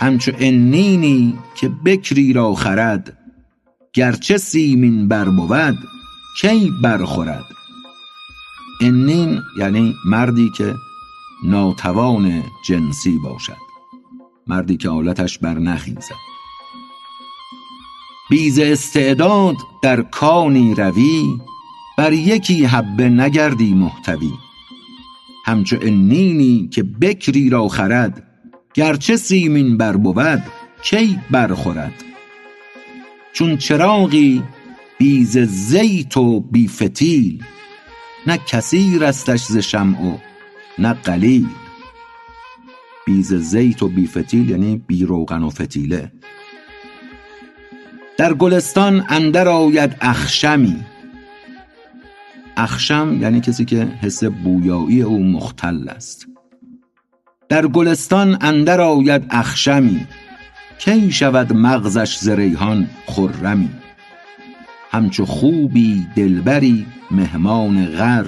همچو 0.00 0.32
عنینی 0.40 1.38
که 1.54 1.68
بکری 1.68 2.32
را 2.32 2.54
خرد 2.54 3.18
گرچه 3.92 4.36
سیمین 4.36 5.08
بر 5.08 5.24
بود 5.24 5.78
کی 6.40 6.72
برخورد؟ 6.82 7.44
عنین 8.80 9.42
یعنی 9.58 9.94
مردی 10.04 10.50
که 10.56 10.74
ناتوان 11.44 12.42
جنسی 12.64 13.18
باشد. 13.18 13.56
مردی 14.46 14.76
که 14.76 14.88
آلتش 14.88 15.38
بر 15.38 15.54
نخیزد. 15.58 16.14
بی 18.30 18.50
ز 18.50 18.58
استعداد 18.58 19.56
در 19.82 20.02
کانی 20.02 20.74
روی 20.74 21.38
بر 21.98 22.12
یکی 22.12 22.64
حبه 22.64 23.08
نگردی 23.08 23.74
محتوی. 23.74 24.32
همچو 25.44 25.76
عنینی 25.76 26.68
که 26.72 26.82
بکری 26.82 27.50
را 27.50 27.68
خرد 27.68 28.22
گرچه 28.74 29.16
سیمین 29.16 29.76
بر 29.76 29.96
بود 29.96 30.42
کی 30.82 31.18
برخورد؟ 31.30 32.04
چون 33.32 33.56
چراغی 33.56 34.42
بی 34.98 35.24
ز 35.24 35.38
زیت 35.38 36.16
و 36.16 36.40
بی 36.40 36.68
فتیل. 36.68 37.44
نه 38.26 38.38
کثیرستش 38.46 39.44
ز 39.44 39.56
شمع 39.56 40.02
و 40.02 40.18
نه 40.78 40.92
قلیل. 40.92 41.46
بی 43.06 43.22
ز 43.22 43.34
زیت 43.34 43.82
و 43.82 43.88
بی 43.88 44.06
فتیل 44.06 44.50
یعنی 44.50 44.76
بی 44.86 45.04
روغن 45.04 45.42
و 45.42 45.50
فتیله. 45.50 46.12
در 48.16 48.34
گلستان 48.34 49.04
اندر 49.08 49.48
آید 49.48 49.96
اخشمی. 50.00 50.84
اخشم 52.56 53.18
یعنی 53.20 53.40
کسی 53.40 53.64
که 53.64 53.84
حس 53.84 54.24
بویایی 54.24 55.02
او 55.02 55.24
مختل 55.24 55.88
است. 55.88 56.26
در 57.48 57.66
گلستان 57.66 58.38
اندر 58.40 58.80
آید 58.80 59.26
اخشمی. 59.30 60.06
کی 60.78 61.12
شود 61.12 61.52
مغزش 61.52 62.18
ز 62.18 62.28
ریحان 62.28 62.88
خرمی. 63.06 63.70
همچو 64.90 65.26
خوبی 65.26 66.06
دلبری 66.16 66.86
مهمان 67.10 67.86
غر. 67.86 68.26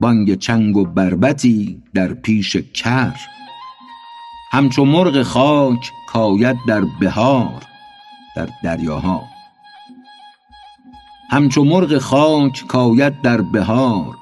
بانگ 0.00 0.34
چنگ 0.34 0.76
و 0.76 0.84
بربطی 0.84 1.82
در 1.94 2.14
پیش 2.14 2.56
کر. 2.56 3.16
همچو 4.52 4.84
مرغ 4.84 5.22
خاک 5.22 5.92
کآید 6.08 6.56
در 6.68 6.84
بحار 7.00 7.62
در 8.36 8.48
دریاها. 8.64 9.22
همچو 11.30 11.64
مرغ 11.64 11.98
خاک 11.98 12.64
کآید 12.68 13.20
در 13.22 13.40
بحار 13.40 14.14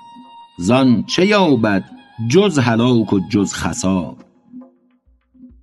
زان 0.58 1.04
چه 1.04 1.26
یابد 1.26 1.84
جز 2.28 2.58
هلاک 2.58 3.12
و 3.12 3.20
جز 3.28 3.52
خسار؟ 3.52 4.16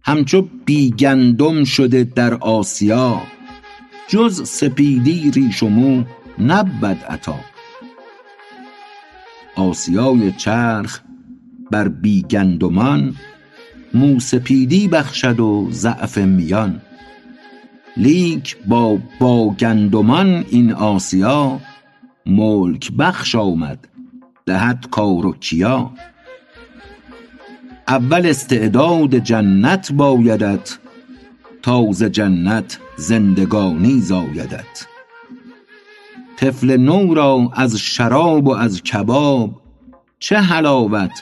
همچو 0.03 0.47
بی 0.65 0.91
گندم 0.91 1.63
شده 1.63 2.03
در 2.03 2.33
آسیا 2.33 3.21
جز 4.11 4.49
سپیدی 4.49 5.31
ریش 5.31 5.63
و 5.63 5.69
مو 5.69 6.03
نبود 6.39 7.03
عطا. 7.09 7.39
آسیای 9.55 10.31
چرخ 10.31 10.99
بر 11.71 11.87
بی 11.87 12.21
گندمان 12.21 13.15
موسپیدی 13.93 14.87
بخشد 14.87 15.39
و 15.39 15.67
ضعف 15.71 16.17
میان. 16.17 16.81
لیک 17.97 18.57
با 18.67 18.99
باگندمان 19.19 20.45
این 20.49 20.73
آسیا 20.73 21.59
ملک 22.25 22.91
بخش 22.91 23.35
آمد 23.35 23.87
دهد 24.45 24.87
کار 24.91 25.25
و 25.25 25.33
کیا. 25.33 25.91
اول 27.87 28.25
استعداد 28.25 29.15
جنت 29.15 29.91
بایدت 29.91 30.77
تا 31.61 31.91
ز 31.91 32.03
جنت 32.03 32.79
زندگانی 33.01 34.01
زایدت. 34.01 34.87
طفل 36.37 36.77
نو 36.77 37.13
را 37.13 37.51
از 37.53 37.77
شراب 37.77 38.47
و 38.47 38.55
از 38.55 38.83
کباب 38.83 39.61
چه 40.19 40.37
حلاوت 40.37 41.21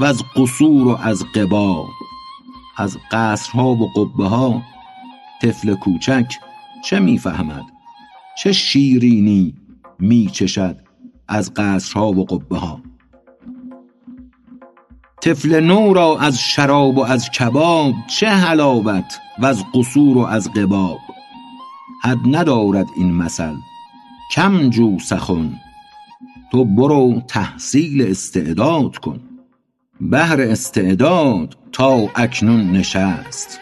وز 0.00 0.22
قصور 0.36 0.86
و 0.86 0.98
از 1.02 1.24
قباب. 1.34 1.86
از 2.78 2.98
قصرها 3.10 3.68
و 3.68 3.86
قبه 3.86 4.24
ها 4.24 4.62
طفل 5.42 5.74
کوچک 5.74 6.34
چه 6.84 6.98
می 6.98 7.18
فهمد 7.18 7.64
چه 8.42 8.52
شیرینی 8.52 9.54
می 9.98 10.26
چشد 10.32 10.76
از 11.28 11.54
قصرها 11.54 12.12
و 12.12 12.24
قبه 12.24 12.58
ها 12.58 12.80
طفل 15.20 15.60
نو 15.60 15.92
را 15.94 16.18
از 16.18 16.40
شراب 16.40 16.98
و 16.98 17.04
از 17.04 17.30
کباب 17.30 17.94
چه 18.06 18.28
حلاوت 18.28 19.20
وز 19.38 19.64
قصور 19.74 20.16
و 20.18 20.20
از 20.20 20.52
قباب؟ 20.52 20.98
حد 22.08 22.36
ندارد 22.36 22.86
این 22.96 23.14
مثل. 23.14 23.54
کم 24.32 24.70
جو 24.70 24.98
سخن 24.98 25.52
تو 26.52 26.64
برو 26.64 27.22
تحصیل 27.28 28.02
استعداد 28.10 28.96
کن. 28.96 29.20
بهر 30.00 30.40
استعداد 30.40 31.56
تا 31.72 32.08
اکنون 32.14 32.72
نشست. 32.72 33.60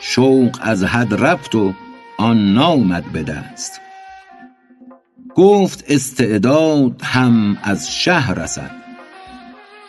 شوق 0.00 0.58
از 0.60 0.84
حد 0.84 1.14
رفت 1.14 1.54
و 1.54 1.72
آن 2.18 2.54
نامد 2.54 3.04
به 3.12 3.22
دست. 3.22 3.80
گفت 5.34 5.84
استعداد 5.88 7.00
هم 7.02 7.58
از 7.62 7.92
شه 7.92 8.32
رسد. 8.32 8.70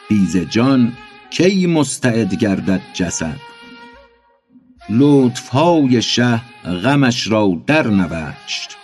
بی 0.09 0.25
ز 0.25 0.37
جان 0.37 0.93
کی 1.29 1.67
مستعد 1.67 2.35
گردد 2.35 2.81
جسد؟ 2.93 3.56
لطف 4.89 5.47
های 5.49 6.01
شه 6.01 6.41
غمش 6.83 7.27
را 7.27 7.61
در 7.67 7.88
نوشت. 7.88 8.77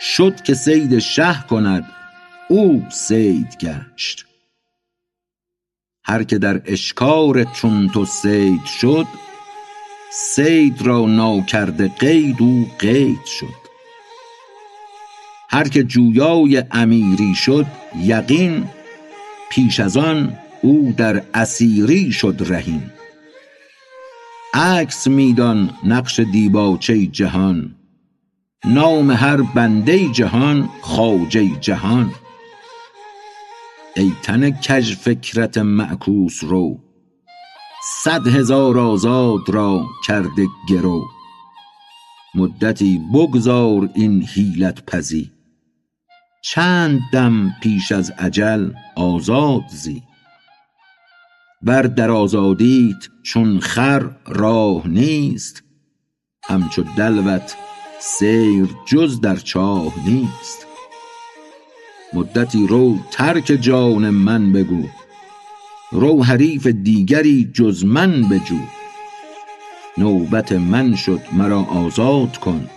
شد 0.00 0.42
که 0.42 0.54
صید 0.54 0.98
شه 0.98 1.44
کند 1.50 1.84
او 2.48 2.84
صید 2.90 3.56
گشت. 3.60 4.26
هر 6.04 6.22
که 6.22 6.38
در 6.38 6.62
اشکار 6.64 7.44
چون 7.44 7.88
تو 7.88 8.04
صید 8.04 8.64
شد 8.64 9.06
صید 10.12 10.82
را 10.82 11.06
ناکرده 11.06 11.88
قید 11.88 12.36
او 12.40 12.70
قید 12.78 13.24
شد. 13.40 13.66
هر 15.50 15.68
که 15.68 15.84
جویای 15.84 16.64
امیری 16.70 17.34
شد 17.34 17.66
یقین 18.02 18.68
پیش 19.50 19.80
از 19.80 19.96
آن 19.96 20.38
او 20.62 20.94
در 20.96 21.22
اسیری 21.34 22.12
شد 22.12 22.36
رهین. 22.48 22.90
عکس 24.58 25.06
می 25.06 25.32
دان 25.32 25.70
نقش 25.84 26.20
دیباچه 26.20 27.06
جهان. 27.06 27.74
نام 28.64 29.10
هر 29.10 29.42
بنده 29.42 30.08
جهان 30.08 30.68
خواجه 30.80 31.60
جهان. 31.60 32.10
ای 33.96 34.12
تن 34.22 34.50
کژ 34.50 34.94
فکرت 34.94 35.58
معکوس 35.58 36.44
رو 36.44 36.78
صد 38.04 38.26
هزار 38.26 38.78
آزاد 38.78 39.48
را 39.48 39.86
کرده 40.06 40.46
گرو. 40.68 41.04
مدتی 42.34 43.00
بگذار 43.14 43.88
این 43.94 44.22
حیلت 44.22 44.84
پزی. 44.86 45.30
چند 46.44 47.00
دم 47.12 47.54
پیش 47.62 47.92
از 47.92 48.12
اجل 48.18 48.70
آزاد 48.96 49.62
زی. 49.70 50.02
ور 51.62 51.82
در 51.82 52.10
آزادیت 52.10 53.08
چون 53.22 53.60
خر 53.60 54.10
راه 54.26 54.88
نیست. 54.88 55.62
همچو 56.44 56.84
دلوت 56.96 57.56
سیر 58.00 58.68
جز 58.86 59.20
در 59.20 59.36
چاه 59.36 60.08
نیست. 60.08 60.66
مدتی 62.12 62.66
رو 62.66 62.98
ترک 63.10 63.44
جان 63.60 64.10
من 64.10 64.52
بگو 64.52 64.84
رو 65.92 66.24
حریف 66.24 66.66
دیگری 66.66 67.50
جز 67.54 67.84
من 67.84 68.28
بجو. 68.28 68.58
نوبت 69.98 70.52
من 70.52 70.94
شد 70.94 71.20
مرا 71.32 71.60
آزاد 71.60 72.36
کن 72.36 72.68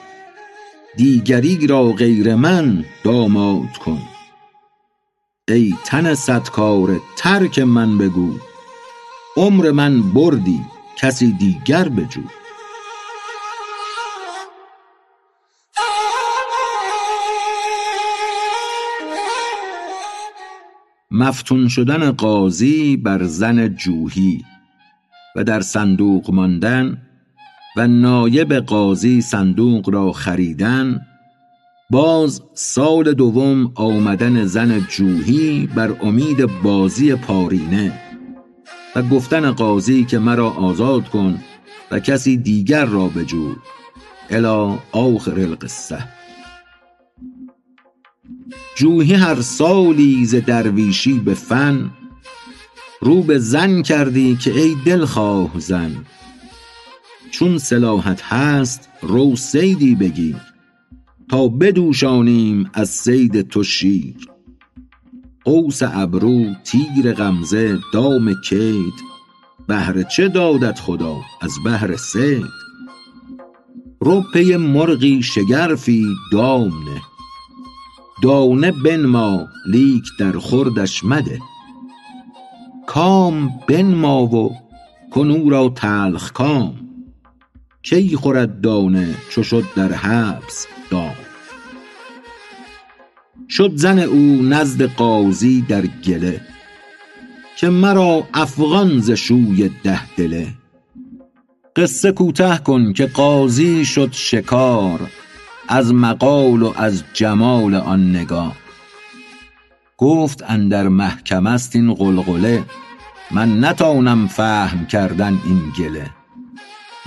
دیگری 0.97 1.67
را 1.67 1.83
غیر 1.91 2.35
من 2.35 2.85
داماد 3.03 3.77
کن. 3.77 4.01
ای 5.47 5.75
تن 5.85 6.13
صدکاره 6.13 6.99
ترک 7.17 7.59
من 7.59 7.97
بگو 7.97 8.48
عمر 9.37 9.71
من 9.71 10.01
بردی 10.01 10.61
کسی 10.97 11.31
دیگر 11.31 11.89
بجو. 11.89 12.21
مفتون 21.11 21.67
شدن 21.67 22.11
قاضی 22.11 22.97
بر 22.97 23.23
زن 23.23 23.67
جوهی 23.67 24.45
و 25.35 25.43
در 25.43 25.61
صندوق 25.61 26.31
ماندن 26.31 27.01
و 27.77 27.87
نایب 27.87 28.53
قاضی 28.53 29.21
صندوق 29.21 29.89
را 29.89 30.11
خریدن 30.11 31.01
باز 31.89 32.41
سال 32.53 33.13
دوم 33.13 33.71
آمدن 33.75 34.45
زن 34.45 34.79
جوهی 34.79 35.69
بر 35.75 35.95
امید 36.01 36.45
بازی 36.63 37.15
پارینه. 37.15 38.08
و 38.95 39.01
گفتن 39.01 39.51
قاضی 39.51 40.05
که 40.05 40.19
مرا 40.19 40.49
آزاد 40.49 41.09
کن 41.09 41.39
و 41.91 41.99
کسی 41.99 42.37
دیگر 42.37 42.85
را 42.85 43.07
بجو 43.07 43.55
الی 44.29 44.77
آخر 44.91 45.39
القصه. 45.39 46.03
جوهی 48.75 49.13
هر 49.13 49.41
سالی 49.41 50.25
ز 50.25 50.35
درویشی 50.35 51.19
به 51.19 51.33
فن 51.33 51.91
رو 53.01 53.23
به 53.23 53.39
زن 53.39 53.81
کردی 53.81 54.35
که 54.35 54.59
ای 54.59 54.75
دلخواه 54.85 55.59
زن. 55.59 56.05
چون 57.31 57.57
صلاحت 57.57 58.21
هست 58.21 58.89
رو 59.01 59.35
صیدی 59.35 59.95
بگیر 59.95 60.35
تا 61.29 61.47
بدوشانیم 61.47 62.69
از 62.73 62.89
صید 62.89 63.41
تو 63.41 63.63
شیر. 63.63 64.15
قوس 65.43 65.79
ابرو 65.83 66.45
تیر 66.63 67.13
غمزه 67.13 67.79
دام 67.93 68.33
کید. 68.41 68.93
بهر 69.67 70.03
چه 70.03 70.27
دادت 70.27 70.79
خدا؟ 70.79 71.17
از 71.41 71.51
بهر 71.63 71.95
صید. 71.95 72.45
رو 73.99 74.23
پی 74.33 74.55
مرغی 74.55 75.23
شگرفی 75.23 76.07
دام 76.31 76.67
نه 76.67 77.01
دانه 78.23 78.71
بنما 78.71 79.47
لیک 79.65 80.03
در 80.19 80.31
خوردش 80.31 81.03
مده. 81.03 81.39
کام 82.87 83.49
بنما 83.67 84.23
و 84.23 84.55
کن 85.11 85.31
او 85.31 85.49
را 85.49 85.69
تلخ 85.69 86.31
کام. 86.31 86.75
کی 87.83 88.15
خورد 88.15 88.61
دانه 88.61 89.15
چو 89.29 89.43
شد 89.43 89.63
در 89.75 89.91
حبس 89.91 90.67
دام. 90.91 91.28
شد 93.49 93.71
زن 93.75 93.99
او 93.99 94.41
نزد 94.41 94.81
قاضی 94.81 95.61
در 95.61 95.85
گله 95.85 96.41
که 97.57 97.69
مرا 97.69 98.27
افغان 98.33 98.99
ز 98.99 99.11
شوی 99.11 99.71
ده 99.83 100.15
دله. 100.15 100.47
قصه 101.75 102.11
کوته 102.11 102.57
کن 102.57 102.93
که 102.93 103.05
قاضی 103.05 103.85
شد 103.85 104.09
شکار 104.11 104.99
از 105.67 105.93
مقال 105.93 106.61
و 106.61 106.73
از 106.75 107.03
جمال 107.13 107.75
آن 107.75 108.15
نگار. 108.15 108.55
گفت 109.97 110.43
اندر 110.47 110.87
محکمه 110.87 111.57
ست 111.57 111.75
این 111.75 111.93
غلغله 111.93 112.63
من 113.31 113.65
نتانم 113.65 114.27
فهم 114.27 114.85
کردن 114.85 115.39
این 115.45 115.61
گله. 115.77 116.09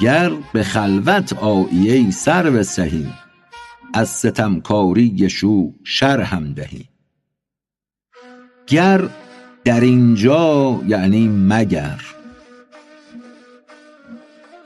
گر 0.00 0.30
به 0.52 0.62
خلوت 0.62 1.32
آیی 1.32 2.10
سرو 2.10 2.62
سهی 2.62 3.06
از 3.94 4.08
ستمکاری 4.08 5.30
شو 5.30 5.72
شرحم 5.84 6.52
دهی. 6.52 6.88
گر 8.66 9.08
در 9.64 9.80
اینجا 9.80 10.80
یعنی 10.86 11.28
مگر. 11.28 12.00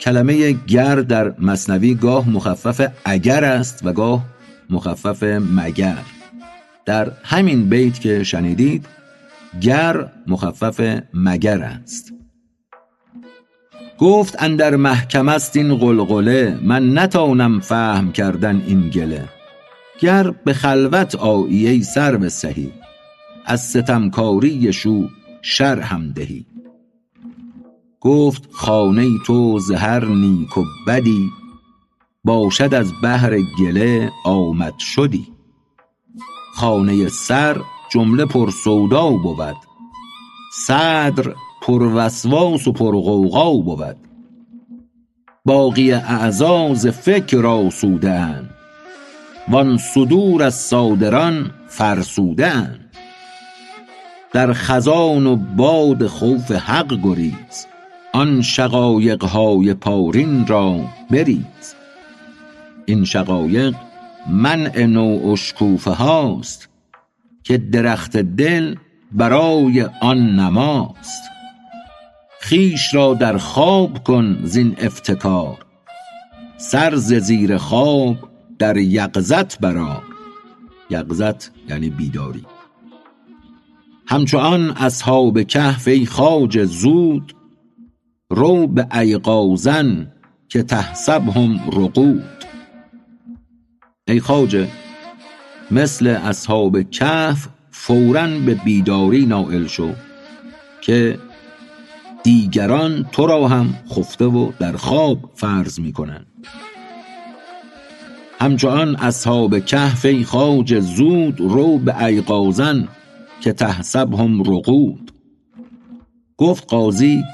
کلمه 0.01 0.53
گر 0.53 0.95
در 0.95 1.35
مثنوی 1.39 1.95
گاه 1.95 2.31
مخفف 2.31 2.93
اگر 3.05 3.45
است 3.45 3.87
و 3.87 3.93
گاه 3.93 4.25
مخفف 4.71 5.23
مگر. 5.57 6.03
در 6.85 7.13
همین 7.25 7.69
بیت 7.69 8.01
که 8.01 8.25
شنیدید 8.25 8.87
گر 9.61 10.13
مخفف 10.27 11.01
مگر 11.15 11.63
است. 11.63 12.16
گفت 13.99 14.43
اندر 14.43 14.77
محکمه 14.77 15.39
ست 15.39 15.57
این 15.57 15.75
غلغله. 15.75 16.59
من 16.63 16.99
نتانم 16.99 17.61
فهم 17.61 18.13
کردن 18.13 18.63
این 18.67 18.91
گله. 18.91 19.29
گر 20.01 20.31
به 20.31 20.53
خلوت 20.53 21.15
آیی 21.15 21.69
ای 21.69 21.83
سرو 21.83 22.29
سهی 22.29 22.73
از 23.45 23.61
ستمکاری 23.61 24.73
شو 24.73 25.09
شرحم 25.43 26.13
دهی. 26.13 26.47
گفت 28.01 28.49
خانه 28.53 29.09
تو 29.27 29.59
ز 29.59 29.71
هر 29.71 30.05
نیک 30.05 30.59
و 30.59 30.65
بدی 30.87 31.31
باشد 32.25 32.75
از 32.75 32.93
بهر 33.03 33.39
گله 33.59 34.11
آمد 34.25 34.79
شدی. 34.79 35.27
خانه 36.55 37.09
سر 37.09 37.61
جمله 37.91 38.25
پر 38.25 38.51
سودا 38.51 39.11
بود. 39.11 39.57
صدر 40.67 41.35
پر 41.67 41.83
وسواس 41.83 42.69
و 42.69 42.73
پر 42.73 42.93
غوغا 42.93 43.53
بود. 43.53 43.97
باقی 45.45 45.93
اعضا 45.93 46.75
ز 46.75 46.87
فکر 46.87 47.47
آسوده 47.47 48.11
اند 48.11 48.51
وان 49.49 49.79
صدور 49.79 50.43
از 50.43 50.55
صادران 50.55 51.51
فرسوده 51.69 52.47
اند 52.47 52.91
در 54.33 54.53
خزان 54.53 55.27
و 55.27 55.37
باد 55.37 56.07
خوف 56.07 56.53
حق 56.53 57.01
گریز. 57.03 57.67
آن 58.13 58.43
شقایق 58.43 59.25
های 59.25 59.75
پارین 59.75 60.47
را 60.47 60.81
بریز. 61.11 61.75
این 62.85 63.05
شقایق 63.05 63.75
منع 64.31 64.87
نوع 64.87 65.33
اشکوفه 65.33 65.91
هاست 65.91 66.69
که 67.45 67.59
درخت 67.59 68.17
دل 68.17 68.75
برای 69.13 69.87
آن 70.01 70.41
نماست. 70.41 71.36
خویش 72.49 72.95
را 72.95 73.15
در 73.15 73.39
خواب 73.39 74.05
کن 74.05 74.39
زین 74.45 74.77
افتکار. 74.79 75.59
سر 76.57 76.97
ز 76.97 77.15
زیر 77.15 77.57
خواب 77.57 78.17
در 78.59 78.77
یقظت 78.77 79.59
برآر 79.59 80.03
یقظت 80.91 81.51
یعنی 81.69 81.91
بیداری. 81.91 82.47
همچو 84.07 84.39
آن 84.39 84.71
اصحاب 84.71 85.43
کهف 85.43 85.89
ای 85.89 86.07
خواجه 86.07 86.65
زود 86.65 87.35
رو 88.31 88.67
به 88.67 88.87
ایقاظا 88.99 89.85
که 90.49 90.63
تحسبهم 90.63 91.61
رقود. 91.73 92.25
ای 94.09 94.21
خواجه 94.21 94.69
مثل 95.71 96.07
اصحاب 96.07 96.91
کهف 96.91 97.49
فورا 97.71 98.27
به 98.27 98.55
بیداری 98.55 99.27
نایل 99.27 99.67
شو 99.67 99.93
که 100.81 101.19
دیگران 102.27 103.07
تو 103.13 103.27
را 103.27 103.49
هم 103.49 103.75
خفته 103.91 104.25
و 104.25 104.53
در 104.59 104.77
خواب 104.77 105.31
فرض 105.35 105.81
می 105.81 105.93
کنند 105.93 106.27
همچو 108.41 108.69
آن 108.69 108.97
اصحاب 108.97 109.65
کهف 109.65 110.05
ای 110.05 110.25
خواجه 110.25 110.81
زود 110.81 111.41
رو 111.41 111.79
به 111.79 112.05
ایقاظا 112.05 112.83
که 113.41 113.53
تحسبهم 113.53 114.41
رقود. 114.41 115.13
گفت 116.37 116.71
قاضی 116.71 117.25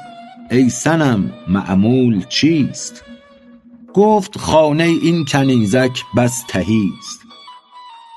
ای 0.50 0.70
صنم 0.70 1.32
مأمول 1.48 2.24
چیست؟ 2.28 3.04
گفت 3.94 4.38
خانه 4.38 4.84
این 4.84 5.24
کنیزک 5.24 6.02
بس 6.16 6.44
تهی 6.48 6.90
است. 6.98 7.20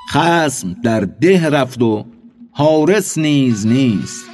خصم 0.10 0.76
در 0.84 1.00
ده 1.00 1.50
رفت 1.50 1.82
و 1.82 2.06
حارس 2.52 3.18
نیز 3.18 3.68
نیست. 3.68 4.26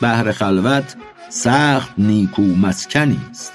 بهر 0.00 0.32
خلوت 0.32 0.96
سخت 1.30 1.98
نیکو 1.98 2.42
مسکنی 2.42 3.20
است. 3.30 3.52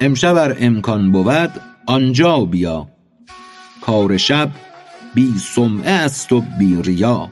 امشب 0.00 0.34
ار 0.36 0.56
امکان 0.60 1.12
بود 1.12 1.50
آنجا 1.86 2.44
بیا. 2.44 2.88
کار 3.80 4.16
شب 4.16 4.50
بی 5.14 5.34
سمعه 5.38 5.90
است 5.90 6.32
و 6.32 6.40
بی 6.58 6.82
ریا. 6.82 7.30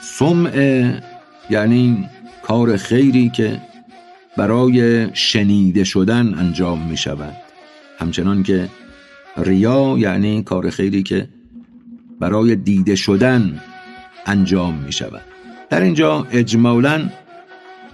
سمعه 0.00 1.02
یعنی 1.50 2.08
کار 2.42 2.76
خیری 2.76 3.30
که 3.30 3.60
برای 4.36 5.08
شنیده 5.14 5.84
شدن 5.84 6.34
انجام 6.34 6.82
می 6.82 6.96
شود. 6.96 7.36
همچنان 7.98 8.42
که 8.42 8.68
ریا 9.36 9.94
یعنی 9.98 10.42
کار 10.42 10.70
خیری 10.70 11.02
که 11.02 11.28
برای 12.20 12.56
دیده 12.56 12.96
شدن 12.96 13.60
انجام 14.26 14.74
می 14.74 14.92
شود. 14.92 15.24
در 15.70 15.80
اینجا 15.80 16.26
اجمالا 16.30 17.08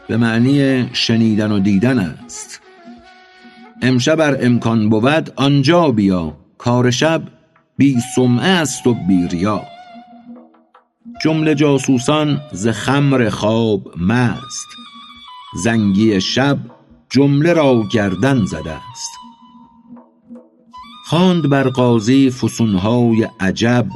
به 0.08 0.16
معنی 0.16 0.88
شنیدن 0.92 1.52
و 1.52 1.58
دیدن 1.58 1.98
است. 1.98 2.60
امشب 3.82 4.14
بر 4.14 4.38
امکان 4.40 4.88
بود 4.88 5.32
آنجا 5.36 5.90
بیا 5.90 6.36
کار 6.58 6.90
شب 6.90 7.22
بی 7.76 8.00
سمعه 8.16 8.48
است 8.48 8.86
و 8.86 8.94
بی 8.94 9.28
ریا. 9.28 9.62
جمله 11.22 11.54
جاسوسان 11.54 12.40
ز 12.52 12.68
خمر 12.68 13.28
خواب 13.28 13.98
مست 13.98 14.66
زنگی 15.64 16.20
شب 16.20 16.58
جمله 17.10 17.52
را 17.52 17.82
گردن 17.92 18.44
زده 18.44 18.72
است. 18.72 19.10
خواند 21.06 21.48
بر 21.48 21.68
قاضی 21.68 22.30
فسونهای 22.30 23.28
عجب 23.40 23.86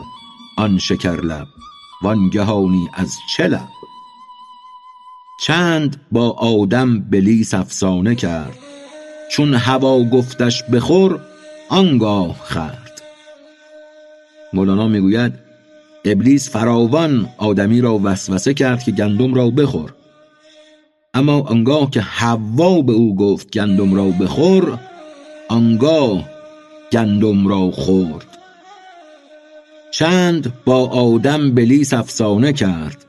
آن 0.56 0.78
شکرلب 0.78 1.46
وانگهانی 2.02 2.88
از 2.94 3.16
چه 3.36 3.46
لب؟ 3.46 3.77
چند 5.40 5.96
با 6.12 6.30
آدم 6.30 7.00
بلیس 7.00 7.54
افسانه 7.54 8.14
کرد. 8.14 8.58
چون 9.30 9.54
هوا 9.54 10.04
گفتش 10.04 10.62
بخور 10.62 11.20
آنگاه 11.68 12.36
خورد. 12.38 13.02
مولانا 14.52 14.88
می‌گوید 14.88 15.32
ابلیس 16.04 16.50
فراوان 16.50 17.28
آدمی 17.38 17.80
را 17.80 18.00
وسوسه 18.04 18.54
کرد 18.54 18.82
که 18.82 18.92
گندم 18.92 19.34
را 19.34 19.50
بخور. 19.50 19.94
اما 21.14 21.40
آنگاه 21.40 21.90
که 21.90 22.00
حوا 22.00 22.82
به 22.82 22.92
او 22.92 23.16
گفت 23.16 23.50
گندم 23.50 23.94
را 23.94 24.04
بخور 24.04 24.78
آنگاه 25.48 26.28
گندم 26.92 27.48
را 27.48 27.70
خورد. 27.70 28.26
چند 29.90 30.52
با 30.64 30.88
آدم 30.88 31.54
بلیس 31.54 31.94
افسانه 31.94 32.52
کرد. 32.52 33.07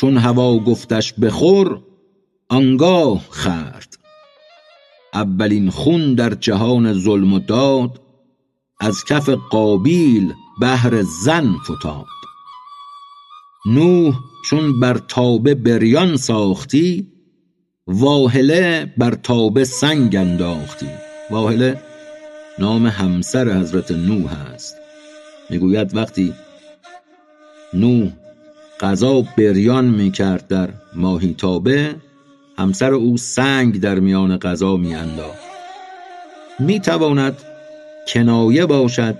چون 0.00 0.18
هوا 0.18 0.58
گفتش 0.58 1.12
بخور 1.12 1.82
آنگاه 2.48 3.24
خورد. 3.28 3.98
اولین 5.14 5.70
خون 5.70 6.14
در 6.14 6.34
جهان 6.34 6.92
ظلم 6.92 7.32
و 7.32 7.38
داد 7.38 8.00
از 8.80 9.04
کف 9.08 9.28
قابیل 9.28 10.34
بهر 10.60 11.02
زن 11.02 11.54
فتاد. 11.64 12.06
نوح 13.66 14.14
چون 14.50 14.80
بر 14.80 14.98
تابه 14.98 15.54
بریان 15.54 16.16
ساختی 16.16 17.12
واهله 17.86 18.94
بر 18.98 19.14
تابه 19.14 19.64
سنگ 19.64 20.16
انداختی. 20.16 20.88
واهله 21.30 21.82
نام 22.58 22.86
همسر 22.86 23.60
حضرت 23.60 23.90
نوح 23.90 24.32
است 24.32 24.76
می‌گوید 25.50 25.96
وقتی 25.96 26.34
نوح 27.74 28.25
غذا 28.80 29.20
بریان 29.38 29.84
می‌کرد 29.84 30.48
در 30.48 30.68
ماهی 30.94 31.34
تابه. 31.38 31.94
همسر 32.58 32.92
او 32.92 33.16
سنگ 33.16 33.80
در 33.80 33.98
میان 33.98 34.38
غذا 34.38 34.76
میانداخت. 34.76 35.46
می‌تواند 36.58 37.36
کنایه 38.08 38.66
باشد 38.66 39.18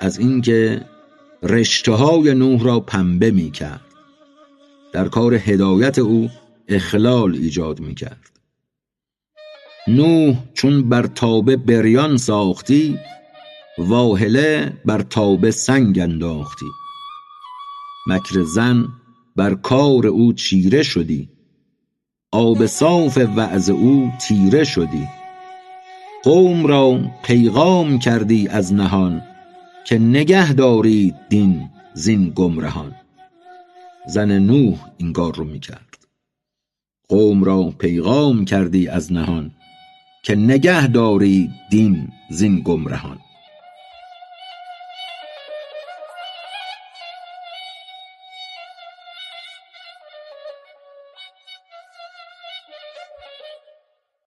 از 0.00 0.18
اینکه 0.18 0.84
رشته 1.42 1.92
های 1.92 2.34
نوح 2.34 2.64
را 2.64 2.80
پنبه 2.80 3.30
می‌کرد. 3.30 3.80
در 4.92 5.08
کار 5.08 5.34
هدایت 5.34 5.98
او 5.98 6.30
اخلال 6.68 7.34
ایجاد 7.34 7.80
می‌کرد. 7.80 8.30
نوح 9.88 10.36
چون 10.54 10.88
بر 10.88 11.06
تابه 11.06 11.56
بریان 11.56 12.16
ساختی 12.16 12.98
واهله 13.78 14.72
بر 14.84 15.02
تابه 15.02 15.50
سنگ 15.50 15.98
انداختی. 15.98 16.66
مکر 18.06 18.42
زن 18.42 18.88
بر 19.36 19.54
کار 19.54 20.06
او 20.06 20.32
چیره 20.32 20.82
شدی. 20.82 21.28
آب 22.32 22.66
صاف 22.66 23.18
وعظ 23.36 23.70
او 23.70 24.12
تیره 24.20 24.64
شدی. 24.64 25.08
قوم 26.22 26.66
را 26.66 27.00
پیغام 27.22 27.98
کردی 27.98 28.48
از 28.48 28.74
نهان 28.74 29.22
که 29.86 29.98
نگه 29.98 30.52
دارید 30.52 31.14
دین 31.28 31.70
زین 31.94 32.32
گمرهان. 32.34 32.94
زن 34.08 34.38
نوح 34.38 34.78
این 34.96 35.12
کار 35.12 35.34
رو 35.34 35.44
می‌کرد. 35.44 36.06
قوم 37.08 37.44
را 37.44 37.62
پیغام 37.62 38.44
کردی 38.44 38.88
از 38.88 39.12
نهان 39.12 39.50
که 40.24 40.36
نگه 40.36 40.86
دارید 40.86 41.50
دین 41.70 42.08
زین 42.30 42.62
گمرهان. 42.64 43.18